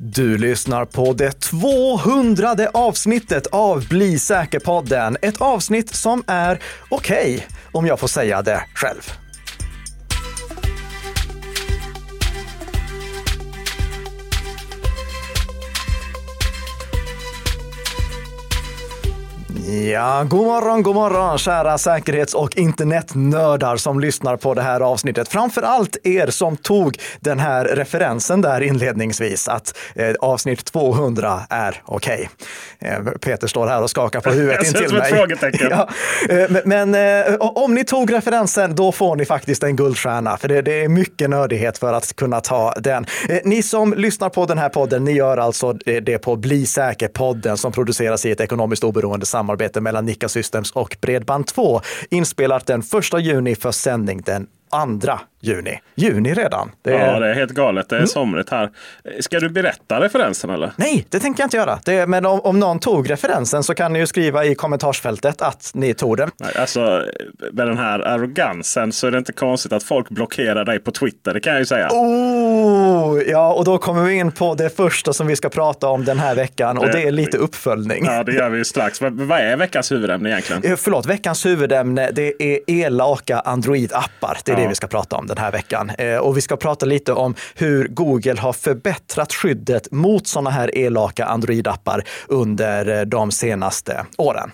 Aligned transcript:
Du 0.00 0.38
lyssnar 0.38 0.84
på 0.84 1.12
det 1.12 1.40
200 1.40 2.56
avsnittet 2.74 3.46
av 3.46 3.88
Bli 3.88 4.18
säker-podden. 4.18 5.16
Ett 5.22 5.40
avsnitt 5.40 5.94
som 5.94 6.22
är 6.26 6.62
okej, 6.88 7.34
okay, 7.34 7.40
om 7.72 7.86
jag 7.86 8.00
får 8.00 8.08
säga 8.08 8.42
det 8.42 8.62
själv. 8.74 9.27
Ja, 19.68 20.24
god 20.24 20.46
morgon, 20.46 20.82
god 20.82 20.94
morgon, 20.94 21.38
kära 21.38 21.78
säkerhets 21.78 22.34
och 22.34 22.56
internetnördar 22.56 23.76
som 23.76 24.00
lyssnar 24.00 24.36
på 24.36 24.54
det 24.54 24.62
här 24.62 24.80
avsnittet. 24.80 25.28
Framför 25.28 25.62
allt 25.62 25.96
er 26.04 26.26
som 26.26 26.56
tog 26.56 26.98
den 27.20 27.38
här 27.38 27.64
referensen 27.64 28.40
där 28.40 28.60
inledningsvis, 28.60 29.48
att 29.48 29.78
eh, 29.94 30.14
avsnitt 30.20 30.64
200 30.64 31.40
är 31.50 31.82
okej. 31.84 32.30
Okay. 32.80 32.90
Eh, 32.90 33.04
Peter 33.20 33.46
står 33.46 33.66
här 33.66 33.82
och 33.82 33.90
skakar 33.90 34.20
på 34.20 34.30
huvudet 34.30 34.66
intill 34.66 34.98
mig. 34.98 35.12
Frågetecken. 35.12 35.68
ja, 35.70 35.88
eh, 36.28 36.50
men 36.64 36.94
eh, 36.94 37.34
om 37.38 37.74
ni 37.74 37.84
tog 37.84 38.12
referensen, 38.12 38.74
då 38.74 38.92
får 38.92 39.16
ni 39.16 39.24
faktiskt 39.24 39.62
en 39.62 39.76
guldstjärna, 39.76 40.36
för 40.36 40.48
det, 40.48 40.62
det 40.62 40.84
är 40.84 40.88
mycket 40.88 41.30
nördighet 41.30 41.78
för 41.78 41.92
att 41.92 42.16
kunna 42.16 42.40
ta 42.40 42.74
den. 42.76 43.06
Eh, 43.28 43.38
ni 43.44 43.62
som 43.62 43.94
lyssnar 43.94 44.28
på 44.28 44.46
den 44.46 44.58
här 44.58 44.68
podden, 44.68 45.04
ni 45.04 45.12
gör 45.12 45.36
alltså 45.36 45.72
det 45.72 46.18
på 46.18 46.36
Bli 46.36 46.66
säker-podden 46.66 47.56
som 47.56 47.72
produceras 47.72 48.26
i 48.26 48.30
ett 48.30 48.40
ekonomiskt 48.40 48.84
oberoende 48.84 49.26
samarbete 49.26 49.57
samarbete 49.58 49.80
mellan 49.80 50.06
Nika 50.06 50.28
Systems 50.28 50.70
och 50.70 50.96
Bredband2 51.00 51.80
inspelat 52.10 52.66
den 52.66 52.80
1 52.80 53.20
juni 53.20 53.54
för 53.54 53.72
sändning 53.72 54.22
den 54.24 54.46
2 55.00 55.18
juni. 55.40 55.80
Juni 55.94 56.34
redan. 56.34 56.70
Det 56.82 56.94
är... 56.94 57.12
Ja, 57.12 57.18
det 57.18 57.28
är 57.28 57.34
helt 57.34 57.52
galet. 57.52 57.88
Det 57.88 57.96
är 57.96 57.98
mm. 57.98 58.08
somrigt 58.08 58.50
här. 58.50 58.70
Ska 59.20 59.40
du 59.40 59.48
berätta 59.48 60.00
referensen 60.00 60.50
eller? 60.50 60.72
Nej, 60.76 61.06
det 61.08 61.20
tänker 61.20 61.42
jag 61.42 61.46
inte 61.46 61.56
göra. 61.56 61.78
Det, 61.84 62.06
men 62.06 62.26
om, 62.26 62.40
om 62.40 62.58
någon 62.58 62.78
tog 62.78 63.10
referensen 63.10 63.62
så 63.62 63.74
kan 63.74 63.92
ni 63.92 63.98
ju 63.98 64.06
skriva 64.06 64.44
i 64.44 64.54
kommentarsfältet 64.54 65.42
att 65.42 65.70
ni 65.74 65.94
tog 65.94 66.16
den. 66.16 66.30
Nej, 66.40 66.52
alltså, 66.56 67.04
med 67.52 67.66
den 67.66 67.78
här 67.78 68.00
arrogansen 68.00 68.92
så 68.92 69.06
är 69.06 69.10
det 69.10 69.18
inte 69.18 69.32
konstigt 69.32 69.72
att 69.72 69.82
folk 69.82 70.08
blockerar 70.08 70.64
dig 70.64 70.78
på 70.78 70.90
Twitter. 70.90 71.34
Det 71.34 71.40
kan 71.40 71.52
jag 71.52 71.60
ju 71.60 71.66
säga. 71.66 71.88
Oh, 71.90 73.22
ja, 73.26 73.52
och 73.52 73.64
då 73.64 73.78
kommer 73.78 74.02
vi 74.02 74.14
in 74.14 74.32
på 74.32 74.54
det 74.54 74.76
första 74.76 75.12
som 75.12 75.26
vi 75.26 75.36
ska 75.36 75.48
prata 75.48 75.88
om 75.88 76.04
den 76.04 76.18
här 76.18 76.34
veckan 76.34 76.78
och 76.78 76.86
det, 76.86 76.92
det 76.92 77.02
är 77.02 77.10
lite 77.10 77.38
uppföljning. 77.38 78.04
Ja, 78.04 78.24
det 78.24 78.32
gör 78.32 78.50
vi 78.50 78.64
strax. 78.64 79.00
Men 79.00 79.28
vad 79.28 79.38
är 79.38 79.56
veckans 79.56 79.92
huvudämne 79.92 80.30
egentligen? 80.30 80.64
Eh, 80.64 80.76
förlåt, 80.76 81.06
veckans 81.06 81.46
huvudämne 81.46 82.10
det 82.10 82.42
är 82.42 82.60
elaka 82.66 83.40
Android-appar. 83.40 84.38
Det 84.44 84.52
är 84.52 84.56
ja. 84.56 84.62
det 84.62 84.68
vi 84.68 84.74
ska 84.74 84.86
prata 84.86 85.16
om 85.16 85.27
den 85.28 85.38
här 85.38 85.52
veckan. 85.52 85.90
Eh, 85.98 86.16
och 86.16 86.36
vi 86.36 86.40
ska 86.40 86.56
prata 86.56 86.86
lite 86.86 87.12
om 87.12 87.34
hur 87.54 87.88
Google 87.88 88.40
har 88.40 88.52
förbättrat 88.52 89.32
skyddet 89.32 89.92
mot 89.92 90.26
sådana 90.26 90.50
här 90.50 90.78
elaka 90.78 91.26
Android-appar 91.26 92.02
under 92.28 92.98
eh, 92.98 93.00
de 93.00 93.30
senaste 93.30 94.06
åren. 94.16 94.50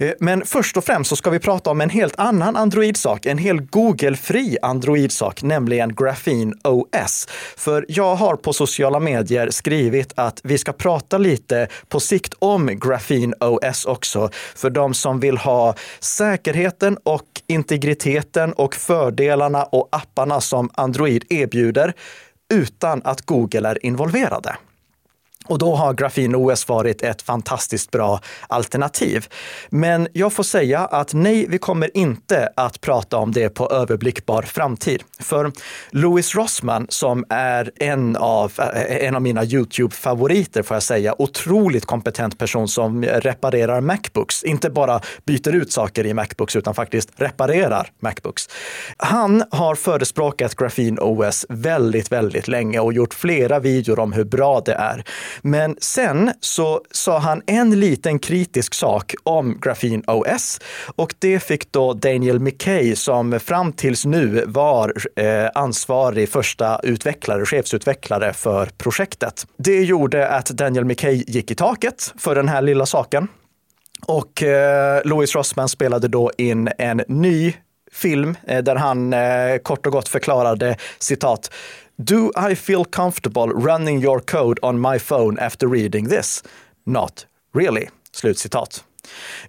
Eh, 0.00 0.12
men 0.20 0.46
först 0.46 0.76
och 0.76 0.84
främst 0.84 1.08
så 1.08 1.16
ska 1.16 1.30
vi 1.30 1.38
prata 1.38 1.70
om 1.70 1.80
en 1.80 1.90
helt 1.90 2.14
annan 2.18 2.56
Android-sak, 2.56 3.26
en 3.26 3.38
helt 3.38 3.70
Google-fri 3.70 4.56
Android-sak, 4.62 5.42
nämligen 5.42 5.94
Graphene 5.94 6.54
OS. 6.64 7.28
För 7.56 7.84
jag 7.88 8.14
har 8.14 8.36
på 8.36 8.52
sociala 8.52 9.00
medier 9.00 9.50
skrivit 9.50 10.12
att 10.16 10.40
vi 10.44 10.58
ska 10.58 10.72
prata 10.72 11.18
lite 11.18 11.68
på 11.88 12.00
sikt 12.00 12.34
om 12.38 12.66
Graphene 12.66 13.34
OS 13.40 13.84
också, 13.84 14.30
för 14.54 14.70
de 14.70 14.94
som 14.94 15.20
vill 15.20 15.38
ha 15.38 15.74
säkerheten 16.00 16.98
och 17.04 17.26
integriteten 17.46 18.52
och 18.52 18.74
fördelarna 18.74 19.62
och 19.64 19.88
apparna 19.92 20.40
som 20.40 20.70
Android 20.74 21.24
erbjuder 21.28 21.92
utan 22.52 23.02
att 23.04 23.20
Google 23.20 23.68
är 23.68 23.86
involverade. 23.86 24.56
Och 25.46 25.58
då 25.58 25.74
har 25.74 25.94
grafin-OS 25.94 26.68
varit 26.68 27.02
ett 27.02 27.22
fantastiskt 27.22 27.90
bra 27.90 28.20
alternativ. 28.48 29.26
Men 29.70 30.08
jag 30.12 30.32
får 30.32 30.42
säga 30.42 30.80
att 30.80 31.12
nej, 31.14 31.46
vi 31.48 31.58
kommer 31.58 31.96
inte 31.96 32.52
att 32.56 32.80
prata 32.80 33.16
om 33.16 33.32
det 33.32 33.48
på 33.48 33.70
överblickbar 33.70 34.42
framtid. 34.42 35.02
För 35.20 35.52
Louis 35.90 36.34
Rossman, 36.34 36.86
som 36.88 37.24
är 37.28 37.70
en 37.76 38.16
av, 38.16 38.52
eh, 38.58 39.06
en 39.06 39.16
av 39.16 39.22
mina 39.22 39.44
Youtube-favoriter 39.44 40.62
får 40.62 40.74
jag 40.74 40.82
säga, 40.82 41.14
otroligt 41.18 41.86
kompetent 41.86 42.38
person 42.38 42.68
som 42.68 43.04
reparerar 43.04 43.80
Macbooks, 43.80 44.42
inte 44.42 44.70
bara 44.70 45.00
byter 45.24 45.54
ut 45.54 45.72
saker 45.72 46.06
i 46.06 46.14
Macbooks 46.14 46.56
utan 46.56 46.74
faktiskt 46.74 47.10
reparerar 47.16 47.90
Macbooks. 48.00 48.48
Han 48.96 49.44
har 49.50 49.74
förespråkat 49.74 50.54
grafin-OS 50.54 51.46
väldigt, 51.48 52.12
väldigt 52.12 52.48
länge 52.48 52.80
och 52.80 52.92
gjort 52.92 53.14
flera 53.14 53.58
videor 53.58 53.98
om 53.98 54.12
hur 54.12 54.24
bra 54.24 54.60
det 54.60 54.74
är. 54.74 55.04
Men 55.40 55.76
sen 55.80 56.30
så 56.40 56.80
sa 56.90 57.18
han 57.18 57.42
en 57.46 57.80
liten 57.80 58.18
kritisk 58.18 58.74
sak 58.74 59.14
om 59.22 59.58
Graphene 59.60 60.02
OS 60.06 60.60
och 60.96 61.14
det 61.18 61.40
fick 61.40 61.72
då 61.72 61.92
Daniel 61.92 62.40
McKay 62.40 62.96
som 62.96 63.40
fram 63.40 63.72
tills 63.72 64.04
nu 64.04 64.44
var 64.46 64.92
eh, 65.16 65.50
ansvarig 65.54 66.28
första 66.28 66.80
utvecklare, 66.82 67.46
chefsutvecklare 67.46 68.32
för 68.32 68.66
projektet. 68.66 69.46
Det 69.56 69.82
gjorde 69.82 70.28
att 70.28 70.46
Daniel 70.46 70.84
McKay 70.84 71.24
gick 71.26 71.50
i 71.50 71.54
taket 71.54 72.14
för 72.18 72.34
den 72.34 72.48
här 72.48 72.62
lilla 72.62 72.86
saken. 72.86 73.28
Och 74.06 74.42
eh, 74.42 75.00
Louis 75.04 75.34
Rossman 75.34 75.68
spelade 75.68 76.08
då 76.08 76.30
in 76.38 76.68
en 76.78 77.02
ny 77.08 77.54
film 77.92 78.36
eh, 78.46 78.62
där 78.62 78.76
han 78.76 79.12
eh, 79.12 79.58
kort 79.62 79.86
och 79.86 79.92
gott 79.92 80.08
förklarade 80.08 80.76
citat 80.98 81.50
Do 81.98 82.32
I 82.36 82.54
feel 82.54 82.84
comfortable 82.84 83.48
running 83.48 84.00
your 84.00 84.20
code 84.20 84.58
on 84.62 84.78
my 84.78 84.98
phone 84.98 85.38
after 85.38 85.68
reading 85.68 86.08
this? 86.08 86.42
Not 86.86 87.26
really. 87.52 87.88
Slutcitat. 88.12 88.82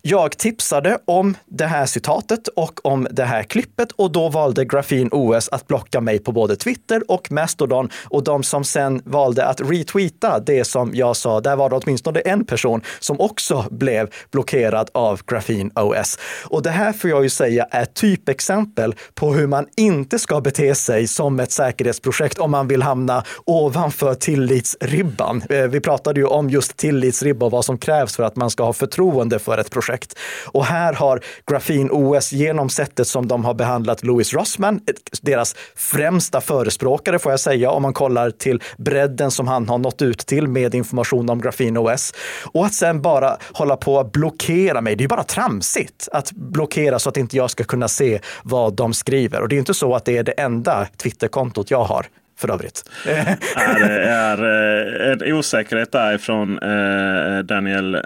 Jag 0.01 0.37
tipsade 0.37 0.97
om 1.05 1.37
det 1.45 1.65
här 1.65 1.85
citatet 1.85 2.47
och 2.47 2.85
om 2.85 3.07
det 3.11 3.23
här 3.23 3.43
klippet 3.43 3.91
och 3.91 4.11
då 4.11 4.29
valde 4.29 4.65
Grafin 4.65 5.09
OS 5.11 5.49
att 5.49 5.67
blocka 5.67 6.01
mig 6.01 6.19
på 6.19 6.31
både 6.31 6.55
Twitter 6.55 7.11
och 7.11 7.31
Mastodon. 7.31 7.89
Och 8.09 8.23
de 8.23 8.43
som 8.43 8.63
sen 8.63 9.01
valde 9.05 9.45
att 9.45 9.61
retweeta 9.61 10.39
det 10.39 10.63
som 10.63 10.91
jag 10.95 11.15
sa, 11.15 11.41
där 11.41 11.55
var 11.55 11.69
det 11.69 11.75
åtminstone 11.75 12.19
en 12.19 12.45
person 12.45 12.81
som 12.99 13.19
också 13.19 13.65
blev 13.71 14.09
blockerad 14.31 14.89
av 14.93 15.21
Grafin 15.27 15.71
OS. 15.75 16.19
Och 16.45 16.63
det 16.63 16.69
här 16.69 16.93
får 16.93 17.09
jag 17.09 17.23
ju 17.23 17.29
säga 17.29 17.67
är 17.71 17.85
typexempel 17.85 18.95
på 19.13 19.33
hur 19.33 19.47
man 19.47 19.65
inte 19.77 20.19
ska 20.19 20.41
bete 20.41 20.75
sig 20.75 21.07
som 21.07 21.39
ett 21.39 21.51
säkerhetsprojekt 21.51 22.39
om 22.39 22.51
man 22.51 22.67
vill 22.67 22.81
hamna 22.81 23.23
ovanför 23.45 24.13
tillitsribban. 24.13 25.43
Eh, 25.49 25.63
vi 25.63 25.79
pratade 25.79 26.19
ju 26.19 26.25
om 26.25 26.49
just 26.49 26.77
tillitsribba 26.77 27.45
och 27.45 27.51
vad 27.51 27.65
som 27.65 27.77
krävs 27.77 28.15
för 28.15 28.23
att 28.23 28.35
man 28.35 28.49
ska 28.49 28.63
ha 28.63 28.73
förtroende 28.73 29.39
för 29.43 29.57
ett 29.57 29.71
projekt. 29.71 30.19
Och 30.45 30.65
här 30.65 30.93
har 30.93 31.19
Grafin-OS 31.51 32.31
genom 32.31 32.69
sättet 32.69 33.07
som 33.07 33.27
de 33.27 33.45
har 33.45 33.53
behandlat 33.53 34.03
Louis 34.03 34.33
Rossman, 34.33 34.79
deras 35.21 35.55
främsta 35.75 36.41
förespråkare 36.41 37.19
får 37.19 37.31
jag 37.31 37.39
säga, 37.39 37.71
om 37.71 37.81
man 37.81 37.93
kollar 37.93 38.31
till 38.31 38.61
bredden 38.77 39.31
som 39.31 39.47
han 39.47 39.69
har 39.69 39.77
nått 39.77 40.01
ut 40.01 40.19
till 40.19 40.47
med 40.47 40.75
information 40.75 41.29
om 41.29 41.41
Grafin-OS. 41.41 42.13
Och 42.43 42.65
att 42.65 42.73
sen 42.73 43.01
bara 43.01 43.37
hålla 43.53 43.77
på 43.77 43.99
att 43.99 44.11
blockera 44.11 44.81
mig, 44.81 44.95
det 44.95 45.01
är 45.01 45.03
ju 45.03 45.07
bara 45.07 45.23
tramsigt 45.23 46.07
att 46.11 46.31
blockera 46.31 46.99
så 46.99 47.09
att 47.09 47.17
inte 47.17 47.37
jag 47.37 47.51
ska 47.51 47.63
kunna 47.63 47.87
se 47.87 48.19
vad 48.43 48.73
de 48.73 48.93
skriver. 48.93 49.41
Och 49.41 49.49
det 49.49 49.55
är 49.55 49.59
inte 49.59 49.73
så 49.73 49.95
att 49.95 50.05
det 50.05 50.17
är 50.17 50.23
det 50.23 50.31
enda 50.31 50.87
Twitterkontot 50.97 51.71
jag 51.71 51.83
har 51.83 52.05
för 52.37 52.51
övrigt. 52.51 52.89
det 53.05 54.03
är 54.03 54.37
eh, 54.37 55.11
en 55.11 55.33
osäkerhet 55.33 55.91
därifrån 55.91 56.59
eh, 56.59 57.39
Daniel 57.39 57.97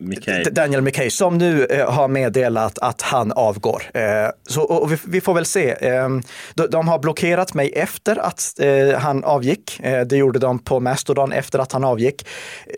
McKay. 0.00 0.44
Daniel 0.44 0.82
McKay 0.82 1.10
som 1.10 1.38
nu 1.38 1.64
eh, 1.64 1.90
har 1.90 2.08
meddelat 2.08 2.78
att 2.78 3.02
han 3.02 3.32
avgår. 3.32 3.82
Så, 4.48 4.90
vi, 5.06 5.20
får 5.20 5.34
väl 5.34 5.44
se. 5.44 5.88
Ehm, 5.88 6.22
de, 6.54 6.66
de, 6.66 6.88
har 6.88 6.98
blockerat 6.98 7.54
mig 7.54 7.72
efter 7.72 8.16
att 8.16 8.60
han 8.98 9.24
avgick. 9.24 9.80
Det 10.06 10.16
gjorde 10.16 10.38
de 10.38 10.58
på 10.58 10.80
Mastodon 10.80 11.32
efter 11.32 11.58
att 11.58 11.72
han 11.72 11.84
avgick. 11.84 12.26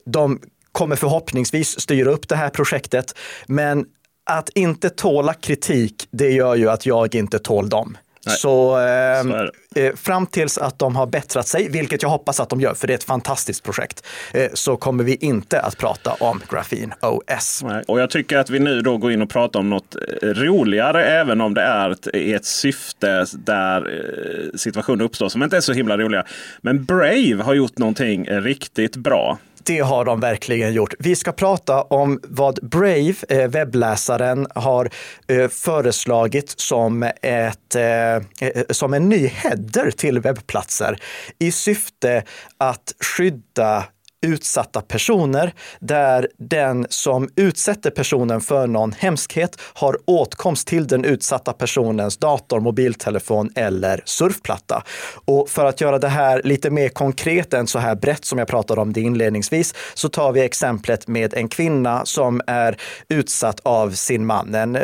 De 0.06 0.40
kommer 0.72 0.96
förhoppningsvis 0.96 1.80
styra 1.80 2.10
upp 2.10 2.28
det 2.28 2.36
här 2.36 2.48
projektet, 2.48 3.14
men 3.46 3.84
att 4.24 4.48
inte 4.48 4.90
tåla 4.90 5.34
kritik, 5.34 6.08
det 6.10 6.30
gör 6.30 6.54
ju 6.54 6.70
att 6.70 6.86
jag 6.86 7.14
inte 7.14 7.38
tål 7.38 7.68
dem. 7.68 7.96
Nej. 8.26 8.36
Så, 8.36 8.78
eh, 8.78 9.84
eh, 9.84 9.94
fram 9.94 10.26
tills 10.26 10.58
att 10.58 10.78
de 10.78 10.96
har 10.96 11.06
bättrat 11.06 11.48
sig, 11.48 11.68
vilket 11.68 12.02
jag 12.02 12.08
hoppas 12.08 12.40
att 12.40 12.48
de 12.48 12.60
gör, 12.60 12.74
för 12.74 12.86
det 12.86 12.92
är 12.92 12.94
ett 12.94 13.04
fantastiskt 13.04 13.62
projekt, 13.64 14.06
eh, 14.32 14.50
så 14.54 14.76
kommer 14.76 15.04
vi 15.04 15.14
inte 15.14 15.60
att 15.60 15.78
prata 15.78 16.12
om 16.20 16.42
Graphene 16.50 16.94
OS. 17.00 17.62
Nej. 17.62 17.84
Och 17.88 18.00
jag 18.00 18.10
tycker 18.10 18.38
att 18.38 18.50
vi 18.50 18.58
nu 18.58 18.80
då 18.80 18.96
går 18.96 19.12
in 19.12 19.22
och 19.22 19.30
pratar 19.30 19.60
om 19.60 19.70
något 19.70 19.96
eh, 20.22 20.28
roligare, 20.28 21.04
även 21.04 21.40
om 21.40 21.54
det 21.54 21.62
är 21.62 21.90
ett, 21.90 22.06
ett 22.14 22.44
syfte 22.44 23.26
där 23.32 23.80
eh, 23.80 24.56
situationer 24.58 25.04
uppstår 25.04 25.28
som 25.28 25.42
inte 25.42 25.56
är 25.56 25.60
så 25.60 25.72
himla 25.72 25.98
roliga. 25.98 26.24
Men 26.60 26.84
Brave 26.84 27.42
har 27.42 27.54
gjort 27.54 27.78
någonting 27.78 28.26
riktigt 28.30 28.96
bra. 28.96 29.38
Det 29.64 29.80
har 29.80 30.04
de 30.04 30.20
verkligen 30.20 30.72
gjort. 30.72 30.94
Vi 30.98 31.16
ska 31.16 31.32
prata 31.32 31.82
om 31.82 32.20
vad 32.22 32.68
Brave, 32.70 33.14
eh, 33.28 33.48
webbläsaren, 33.48 34.46
har 34.54 34.90
eh, 35.28 35.48
föreslagit 35.48 36.60
som, 36.60 37.02
ett, 37.22 37.74
eh, 37.74 38.62
som 38.70 38.94
en 38.94 39.08
ny 39.08 39.26
header 39.26 39.90
till 39.90 40.20
webbplatser 40.20 40.98
i 41.38 41.52
syfte 41.52 42.24
att 42.58 42.94
skydda 43.00 43.84
utsatta 44.22 44.80
personer 44.80 45.54
där 45.80 46.28
den 46.38 46.86
som 46.88 47.28
utsätter 47.36 47.90
personen 47.90 48.40
för 48.40 48.66
någon 48.66 48.92
hemskhet 48.92 49.60
har 49.74 49.98
åtkomst 50.04 50.68
till 50.68 50.86
den 50.86 51.04
utsatta 51.04 51.52
personens 51.52 52.16
dator, 52.16 52.60
mobiltelefon 52.60 53.50
eller 53.54 54.02
surfplatta. 54.04 54.82
Och 55.24 55.48
för 55.48 55.64
att 55.64 55.80
göra 55.80 55.98
det 55.98 56.08
här 56.08 56.42
lite 56.44 56.70
mer 56.70 56.88
konkret 56.88 57.54
än 57.54 57.66
så 57.66 57.78
här 57.78 57.94
brett 57.94 58.24
som 58.24 58.38
jag 58.38 58.48
pratade 58.48 58.80
om 58.80 58.92
det 58.92 59.00
inledningsvis 59.00 59.74
så 59.94 60.08
tar 60.08 60.32
vi 60.32 60.40
exemplet 60.40 61.08
med 61.08 61.34
en 61.34 61.48
kvinna 61.48 62.06
som 62.06 62.40
är 62.46 62.76
utsatt 63.08 63.60
av 63.62 63.90
sin 63.90 64.26
man. 64.26 64.54
En, 64.54 64.78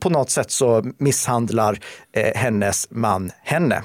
på 0.00 0.10
något 0.10 0.30
sätt 0.30 0.50
så 0.50 0.84
misshandlar 0.98 1.78
eh, 2.12 2.34
hennes 2.34 2.86
man 2.90 3.32
henne. 3.42 3.82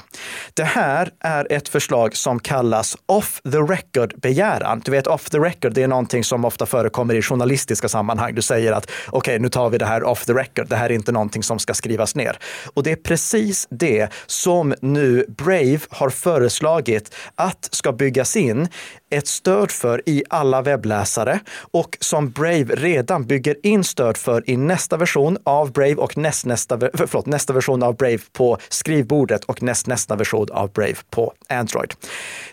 Det 0.54 0.64
här 0.64 1.10
är 1.20 1.48
ett 1.52 1.70
förslag 1.70 2.16
som 2.16 2.40
kallas 2.40 2.98
off 3.06 3.42
the 3.52 3.58
record 3.58 4.14
begäran. 4.62 4.82
Du 4.86 4.92
vet, 4.92 5.08
off 5.08 5.30
the 5.30 5.38
record, 5.38 5.74
det 5.74 5.84
är 5.84 5.88
någonting 5.88 6.24
som 6.24 6.46
ofta 6.46 6.66
förekommer 6.66 7.14
i 7.14 7.22
journalistiska 7.22 7.90
sammanhang. 7.90 8.36
Du 8.36 8.42
säger 8.42 8.72
att 8.72 8.92
okej, 9.08 9.18
okay, 9.18 9.40
nu 9.40 9.50
tar 9.50 9.70
vi 9.70 9.78
det 9.78 9.86
här 9.86 10.04
off 10.04 10.26
the 10.26 10.34
record. 10.34 10.68
Det 10.70 10.76
här 10.76 10.90
är 10.90 10.94
inte 10.94 11.12
någonting 11.12 11.44
som 11.44 11.60
ska 11.60 11.74
skrivas 11.74 12.16
ner. 12.16 12.38
Och 12.74 12.84
det 12.84 12.92
är 12.92 12.96
precis 12.96 13.68
det 13.70 14.10
som 14.26 14.74
nu 14.82 15.26
Brave 15.28 15.80
har 15.90 16.10
föreslagit 16.10 17.16
att 17.36 17.70
ska 17.72 17.92
byggas 17.92 18.36
in 18.36 18.68
ett 19.12 19.28
stöd 19.28 19.72
för 19.72 20.02
i 20.06 20.24
alla 20.30 20.62
webbläsare 20.62 21.40
och 21.72 21.98
som 22.00 22.32
Brave 22.32 22.76
redan 22.76 23.26
bygger 23.26 23.56
in 23.64 23.84
stöd 23.84 24.18
för 24.18 24.50
i 24.50 24.58
nästa 24.58 24.98
version 24.98 25.38
av 25.44 25.72
Brave 25.72 25.96
och 25.96 26.18
näst, 26.18 26.46
nästa, 26.46 26.80
förlåt, 26.94 27.26
nästa 27.26 27.54
version 27.54 27.84
av 27.84 27.96
Brave 27.96 28.20
på 28.34 28.58
skrivbordet 28.70 29.44
och 29.44 29.64
näst, 29.64 29.88
nästa 29.88 30.16
version 30.16 30.48
av 30.52 30.72
Brave 30.72 30.96
på 31.10 31.34
Android. 31.50 31.94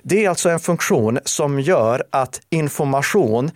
Det 0.03 0.25
är 0.25 0.29
alltså 0.29 0.51
en 0.51 0.61
funktion 0.61 1.19
som 1.25 1.61
gör 1.61 2.05
att 2.11 2.41
information 2.51 3.51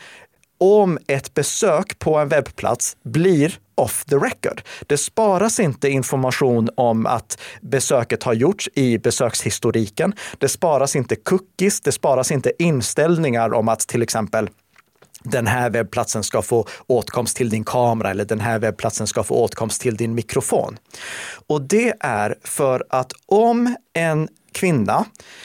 om 0.63 0.99
ett 1.07 1.35
besök 1.35 1.99
på 1.99 2.17
en 2.19 2.29
webbplats 2.29 2.97
blir 3.03 3.59
off 3.75 4.05
the 4.05 4.17
record. 4.17 4.63
Det 4.87 4.99
sparas 4.99 5.61
inte 5.61 5.89
information 5.89 6.69
om 6.75 7.07
att 7.07 7.41
besöket 7.61 8.23
har 8.23 8.35
gjorts 8.35 8.69
i 8.75 8.99
besökshistoriken. 8.99 10.15
Det 10.39 10.49
sparas 10.49 10.97
inte 10.97 11.17
cookies, 11.17 11.81
det 11.81 11.93
sparas 11.93 12.31
inte 12.31 12.53
inställningar 12.59 13.55
om 13.55 13.69
att 13.69 13.81
till 13.81 14.03
exempel 14.03 14.49
den 15.25 15.47
här 15.47 15.71
webbplatsen 15.71 16.23
ska 16.23 16.43
få 16.43 16.67
åtkomst 16.87 17.37
till 17.37 17.51
din 17.51 17.65
kamera 17.65 18.11
eller 18.11 18.25
den 18.25 18.41
här 18.41 18.59
webbplatsen 18.59 19.07
ska 19.07 19.23
få 19.23 19.35
åtkomst 19.35 19.81
till 19.81 19.97
din 19.97 20.15
mikrofon. 20.15 20.79
Och 21.47 21.63
det 21.63 21.95
är 22.01 22.35
för 22.45 22.85
att 22.89 23.13
om 23.27 23.77
en 23.93 24.29
kvinna 24.53 25.05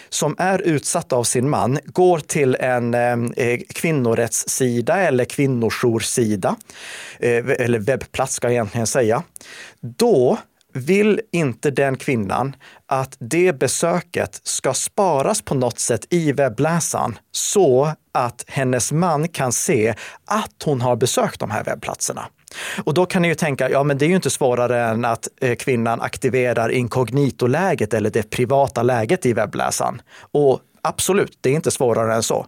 som 0.10 0.36
är 0.38 0.62
utsatt 0.62 1.14
av 1.14 1.24
sin 1.24 1.50
man 1.50 1.80
går 1.86 2.20
till 2.20 2.56
en 2.56 2.94
eh, 2.94 3.48
eh 3.48 3.60
kvinnorättssida 3.76 5.00
eller 5.00 5.26
kvinnojoursida, 5.26 6.56
eh, 7.20 7.46
eller 7.60 7.80
webbplats 7.80 8.34
ska 8.34 8.48
jag 8.48 8.54
egentligen 8.54 8.88
säga, 8.88 9.24
då 9.82 10.38
vill 10.74 11.22
inte 11.32 11.72
den 11.72 11.98
kvinnan 11.98 12.56
att 12.86 13.18
det 13.20 13.60
besöket 13.60 14.42
ska 14.44 14.74
sparas 14.74 15.42
på 15.42 15.56
något 15.56 15.80
sätt 15.80 16.06
i 16.10 16.32
webbläsaren 16.32 17.20
så 17.32 17.94
att 18.18 18.46
hennes 18.48 18.92
man 18.92 19.28
kan 19.28 19.52
se 19.52 19.94
att 20.26 20.64
hon 20.66 20.82
har 20.82 20.96
besökt 20.96 21.40
de 21.40 21.52
här 21.52 21.64
webbplatserna. 21.64 22.26
Och 22.84 22.94
då 22.94 23.06
kan 23.06 23.22
ni 23.22 23.28
ju 23.28 23.36
tänka, 23.36 23.70
ja 23.70 23.84
men 23.84 23.98
det 23.98 24.06
är 24.06 24.10
ju 24.10 24.16
inte 24.16 24.30
svårare 24.30 24.84
än 24.84 25.06
att 25.06 25.28
eh, 25.42 25.56
kvinnan 25.56 26.02
aktiverar 26.02 26.70
inkognito-läget 26.70 27.94
eller 27.94 28.10
det 28.10 28.30
privata 28.30 28.84
läget 28.84 29.26
i 29.26 29.34
webbläsaren. 29.34 30.02
Och 30.32 30.60
absolut, 30.82 31.38
det 31.42 31.50
är 31.50 31.54
inte 31.54 31.72
svårare 31.72 32.16
än 32.16 32.24
så. 32.24 32.46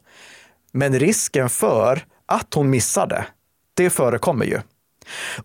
Men 0.72 1.00
risken 1.00 1.50
för 1.50 2.06
att 2.26 2.54
hon 2.54 2.70
missar 2.70 3.08
det, 3.08 3.26
det 3.74 3.90
förekommer 3.90 4.46
ju. 4.46 4.60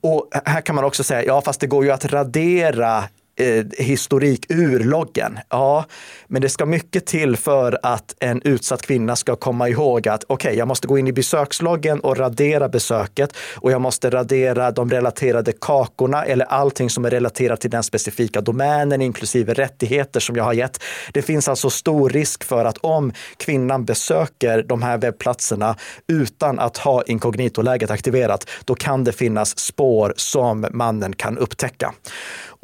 Och 0.01 0.29
här 0.45 0.61
kan 0.61 0.75
man 0.75 0.85
också 0.85 1.05
säga, 1.05 1.25
ja 1.25 1.43
fast 1.43 1.61
det 1.61 1.67
går 1.67 1.85
ju 1.85 1.91
att 1.91 2.05
radera 2.05 3.05
eh, 3.37 3.65
historik 3.79 4.47
ur 4.49 4.81
loggen. 4.81 5.39
Ja, 5.49 5.85
men 6.27 6.43
det 6.43 6.49
ska 6.49 6.67
mycket 6.67 7.07
till 7.07 7.37
för 7.37 7.79
att 7.83 8.15
en 8.21 8.43
utsatt 8.45 8.83
kvinna 8.83 9.17
ska 9.17 9.37
komma 9.37 9.69
ihåg 9.69 10.09
att 10.09 10.25
okej, 10.25 10.35
okay, 10.35 10.59
jag 10.59 10.69
måste 10.69 10.87
gå 10.87 10.99
in 10.99 11.07
i 11.07 11.13
besöksloggen 11.13 12.01
och 12.01 12.17
radera 12.17 12.69
besöket 12.69 13.37
och 13.57 13.73
jag 13.73 13.81
måste 13.81 14.11
radera 14.11 14.71
de 14.71 14.91
relaterade 14.91 15.53
kakorna 15.53 16.25
eller 16.25 16.45
allting 16.45 16.91
som 16.91 17.05
är 17.05 17.11
relaterat 17.11 17.61
till 17.61 17.71
den 17.71 17.83
specifika 17.83 18.41
domänen, 18.41 19.03
inklusive 19.03 19.55
rättigheter 19.55 20.21
som 20.21 20.37
jag 20.37 20.45
har 20.45 20.53
gett. 20.53 20.83
Det 21.13 21.23
finns 21.23 21.49
alltså 21.49 21.71
stor 21.71 22.11
risk 22.11 22.45
för 22.45 22.65
att 22.65 22.79
om 22.79 23.13
kvinnan 23.37 23.85
besöker 23.85 24.63
de 24.63 24.83
här 24.83 24.99
webbplatserna 24.99 25.77
utan 26.09 26.59
att 26.59 26.77
ha 26.77 27.03
inkognitoläget 27.03 27.91
aktiverat, 27.91 28.51
då 28.65 28.75
kan 28.75 29.05
det 29.05 29.13
finnas 29.13 29.59
spår 29.59 30.15
som 30.17 30.67
mannen 30.71 31.13
kan 31.13 31.39
upptäcka. 31.39 31.95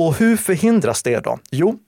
Och 0.01 0.15
hur 0.15 0.37
förhindras 0.37 1.03
det 1.03 1.19
då? 1.19 1.39
Jo, 1.51 1.79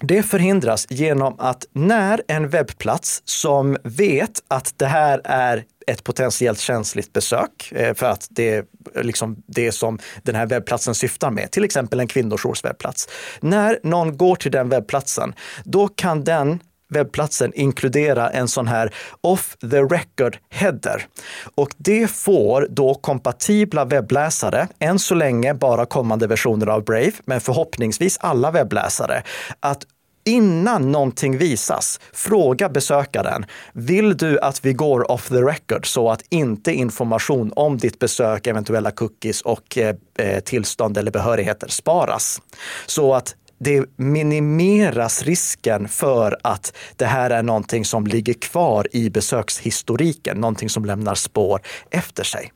det 0.00 0.22
förhindras 0.22 0.86
genom 0.90 1.34
att 1.38 1.66
när 1.72 2.22
en 2.28 2.48
webbplats 2.48 3.22
som 3.24 3.76
vet 3.84 4.42
att 4.48 4.74
det 4.76 4.86
här 4.86 5.20
är 5.24 5.64
ett 5.86 6.04
potentiellt 6.04 6.58
känsligt 6.58 7.12
besök 7.12 7.72
eh, 7.72 7.94
för 7.94 8.06
att 8.06 8.26
det 8.30 8.54
är 8.54 8.64
liksom 9.02 9.42
det 9.46 9.72
som 9.72 9.98
den 10.22 10.34
här 10.34 10.46
webbplatsen 10.46 10.94
syftar 10.94 11.30
med, 11.30 11.50
till 11.50 11.64
exempel 11.64 12.00
en 12.00 12.08
kvinnojourswebbplats. 12.08 13.08
När 13.40 13.78
någon 13.82 14.16
går 14.16 14.36
till 14.36 14.52
den 14.52 14.68
webbplatsen, 14.68 15.34
då 15.64 15.88
kan 15.88 16.24
den 16.24 16.60
webbplatsen 16.88 17.52
inkludera 17.54 18.30
en 18.30 18.48
sån 18.48 18.68
här 18.68 18.94
off 19.20 19.56
the 19.70 19.82
record 19.82 20.38
header. 20.50 21.06
Och 21.54 21.70
det 21.76 22.10
får 22.10 22.66
då 22.70 22.94
kompatibla 22.94 23.84
webbläsare, 23.84 24.68
än 24.78 24.98
så 24.98 25.14
länge 25.14 25.54
bara 25.54 25.86
kommande 25.86 26.26
versioner 26.26 26.66
av 26.66 26.84
Brave, 26.84 27.12
men 27.24 27.40
förhoppningsvis 27.40 28.18
alla 28.20 28.50
webbläsare, 28.50 29.22
att 29.60 29.86
innan 30.24 30.92
någonting 30.92 31.38
visas, 31.38 32.00
fråga 32.12 32.68
besökaren, 32.68 33.46
vill 33.72 34.16
du 34.16 34.40
att 34.40 34.64
vi 34.64 34.72
går 34.72 35.10
off 35.10 35.28
the 35.28 35.42
record 35.42 35.86
så 35.86 36.10
att 36.10 36.22
inte 36.28 36.72
information 36.72 37.52
om 37.56 37.78
ditt 37.78 37.98
besök, 37.98 38.46
eventuella 38.46 38.90
cookies 38.90 39.42
och 39.42 39.78
eh, 39.78 39.96
eh 40.18 40.40
tillstånd 40.40 40.98
eller 40.98 41.10
behörigheter 41.10 41.68
sparas? 41.68 42.42
Så 42.86 43.14
att 43.14 43.36
det 43.58 43.84
minimeras 43.96 45.22
risken 45.22 45.88
för 45.88 46.38
att 46.42 46.76
det 46.96 47.06
här 47.06 47.30
är 47.30 47.42
någonting 47.42 47.84
som 47.84 48.06
ligger 48.06 48.34
kvar 48.34 48.86
i 48.92 49.10
besökshistoriken, 49.10 50.36
någonting 50.36 50.68
som 50.68 50.84
lämnar 50.84 51.14
spår 51.14 51.60
efter 51.90 52.24
sig. 52.24 52.52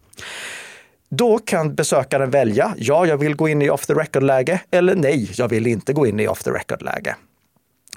Då 1.11 1.39
kan 1.39 1.75
besökaren 1.75 2.31
välja, 2.31 2.75
ja, 2.79 3.07
jag 3.07 3.17
vill 3.17 3.37
gå 3.37 3.49
in 3.49 3.63
i 3.63 3.71
off 3.71 3.87
the 3.87 3.95
record-läge 3.95 4.61
eller 4.71 4.95
nej, 4.95 5.31
jag 5.37 5.49
vill 5.49 5.67
inte 5.67 5.93
gå 5.93 6.07
in 6.07 6.21
i 6.21 6.29
off 6.29 6.43
the 6.43 6.51
record-läge. 6.51 7.17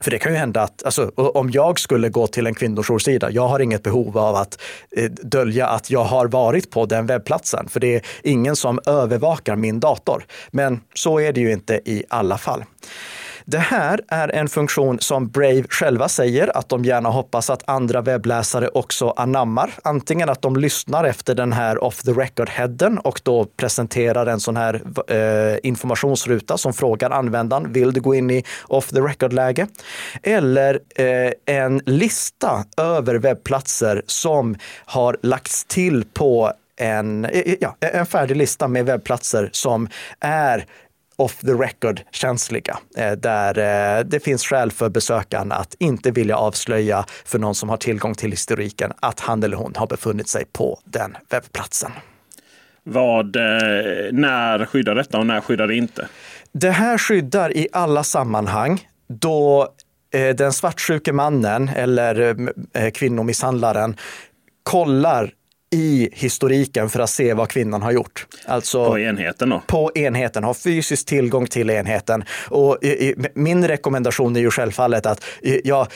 För 0.01 0.11
det 0.11 0.19
kan 0.19 0.31
ju 0.31 0.37
hända 0.37 0.61
att 0.61 0.83
alltså, 0.85 1.11
om 1.15 1.49
jag 1.51 1.79
skulle 1.79 2.09
gå 2.09 2.27
till 2.27 2.47
en 2.47 2.55
kvinnojoursida, 2.55 3.31
jag 3.31 3.47
har 3.47 3.59
inget 3.59 3.83
behov 3.83 4.17
av 4.17 4.35
att 4.35 4.61
eh, 4.97 5.11
dölja 5.11 5.67
att 5.67 5.89
jag 5.89 6.03
har 6.03 6.27
varit 6.27 6.71
på 6.71 6.85
den 6.85 7.05
webbplatsen, 7.05 7.69
för 7.69 7.79
det 7.79 7.95
är 7.95 8.01
ingen 8.23 8.55
som 8.55 8.79
övervakar 8.85 9.55
min 9.55 9.79
dator. 9.79 10.25
Men 10.51 10.81
så 10.93 11.19
är 11.19 11.33
det 11.33 11.41
ju 11.41 11.51
inte 11.51 11.81
i 11.85 12.03
alla 12.09 12.37
fall. 12.37 12.63
Det 13.45 13.57
här 13.57 14.01
är 14.07 14.35
en 14.35 14.47
funktion 14.47 14.99
som 14.99 15.29
Brave 15.29 15.63
själva 15.69 16.09
säger 16.09 16.57
att 16.57 16.69
de 16.69 16.85
gärna 16.85 17.09
hoppas 17.09 17.49
att 17.49 17.69
andra 17.69 18.01
webbläsare 18.01 18.67
också 18.67 19.09
anammar. 19.09 19.73
Antingen 19.83 20.29
att 20.29 20.41
de 20.41 20.55
lyssnar 20.55 21.03
efter 21.03 21.35
den 21.35 21.53
här 21.53 21.83
off 21.83 22.03
the 22.03 22.11
record-headen 22.11 22.97
och 22.97 23.21
då 23.23 23.45
presenterar 23.45 24.25
en 24.25 24.39
sån 24.39 24.57
här 24.57 24.81
eh, 25.07 25.59
informationsruta 25.63 26.57
som 26.57 26.73
frågar 26.73 27.09
användaren, 27.09 27.73
vill 27.73 27.93
du 27.93 28.01
gå 28.01 28.15
in 28.15 28.31
i 28.31 28.43
off 28.67 28.87
the 28.89 28.99
record-läge? 28.99 29.67
Eller 30.23 30.79
eh, 30.95 31.55
en 31.55 31.81
lista 31.85 32.65
över 32.77 33.15
webbplatser 33.15 34.01
som 34.05 34.55
har 34.85 35.17
lagts 35.21 35.65
till 35.65 36.05
på 36.13 36.53
en, 36.77 37.25
eh, 37.25 37.55
ja, 37.59 37.75
en 37.79 38.05
färdig 38.05 38.35
lista 38.37 38.67
med 38.67 38.85
webbplatser 38.85 39.49
som 39.51 39.87
är 40.19 40.65
off 41.15 41.37
the 41.37 41.53
record 41.53 42.01
känsliga, 42.11 42.77
eh, 42.97 43.11
där 43.11 43.57
eh, 43.97 44.03
det 44.03 44.19
finns 44.19 44.45
skäl 44.45 44.71
för 44.71 44.89
besökaren 44.89 45.51
att 45.51 45.75
inte 45.79 46.11
vilja 46.11 46.37
avslöja 46.37 47.05
för 47.25 47.39
någon 47.39 47.55
som 47.55 47.69
har 47.69 47.77
tillgång 47.77 48.15
till 48.15 48.31
historiken 48.31 48.91
att 48.99 49.19
han 49.19 49.43
eller 49.43 49.57
hon 49.57 49.73
har 49.75 49.87
befunnit 49.87 50.27
sig 50.27 50.45
på 50.53 50.79
den 50.85 51.17
webbplatsen. 51.29 51.91
Vad, 52.83 53.35
eh, 53.35 53.41
när 54.11 54.65
skyddar 54.65 54.95
detta 54.95 55.17
och 55.17 55.25
när 55.25 55.41
skyddar 55.41 55.67
det 55.67 55.75
inte? 55.75 56.07
Det 56.51 56.71
här 56.71 56.97
skyddar 56.97 57.57
i 57.57 57.67
alla 57.71 58.03
sammanhang 58.03 58.87
då 59.07 59.73
den 60.35 60.53
svartsjuke 60.53 61.13
mannen 61.13 61.69
eller 61.69 62.35
kvinnomisshandlaren 62.91 63.95
kollar 64.63 65.33
i 65.71 66.09
historiken 66.13 66.89
för 66.89 66.99
att 66.99 67.09
se 67.09 67.33
vad 67.33 67.49
kvinnan 67.49 67.81
har 67.81 67.91
gjort. 67.91 68.27
Alltså, 68.45 68.85
på 68.85 68.99
enheten 68.99 69.49
då? 69.49 69.61
På 69.67 69.91
enheten, 69.95 70.43
har 70.43 70.53
fysisk 70.53 71.05
tillgång 71.05 71.47
till 71.47 71.69
enheten. 71.69 72.23
Och 72.49 72.77
min 73.35 73.67
rekommendation 73.67 74.35
är 74.35 74.39
ju 74.39 74.51
självfallet 74.51 75.05
att 75.05 75.23
ja, 75.63 75.87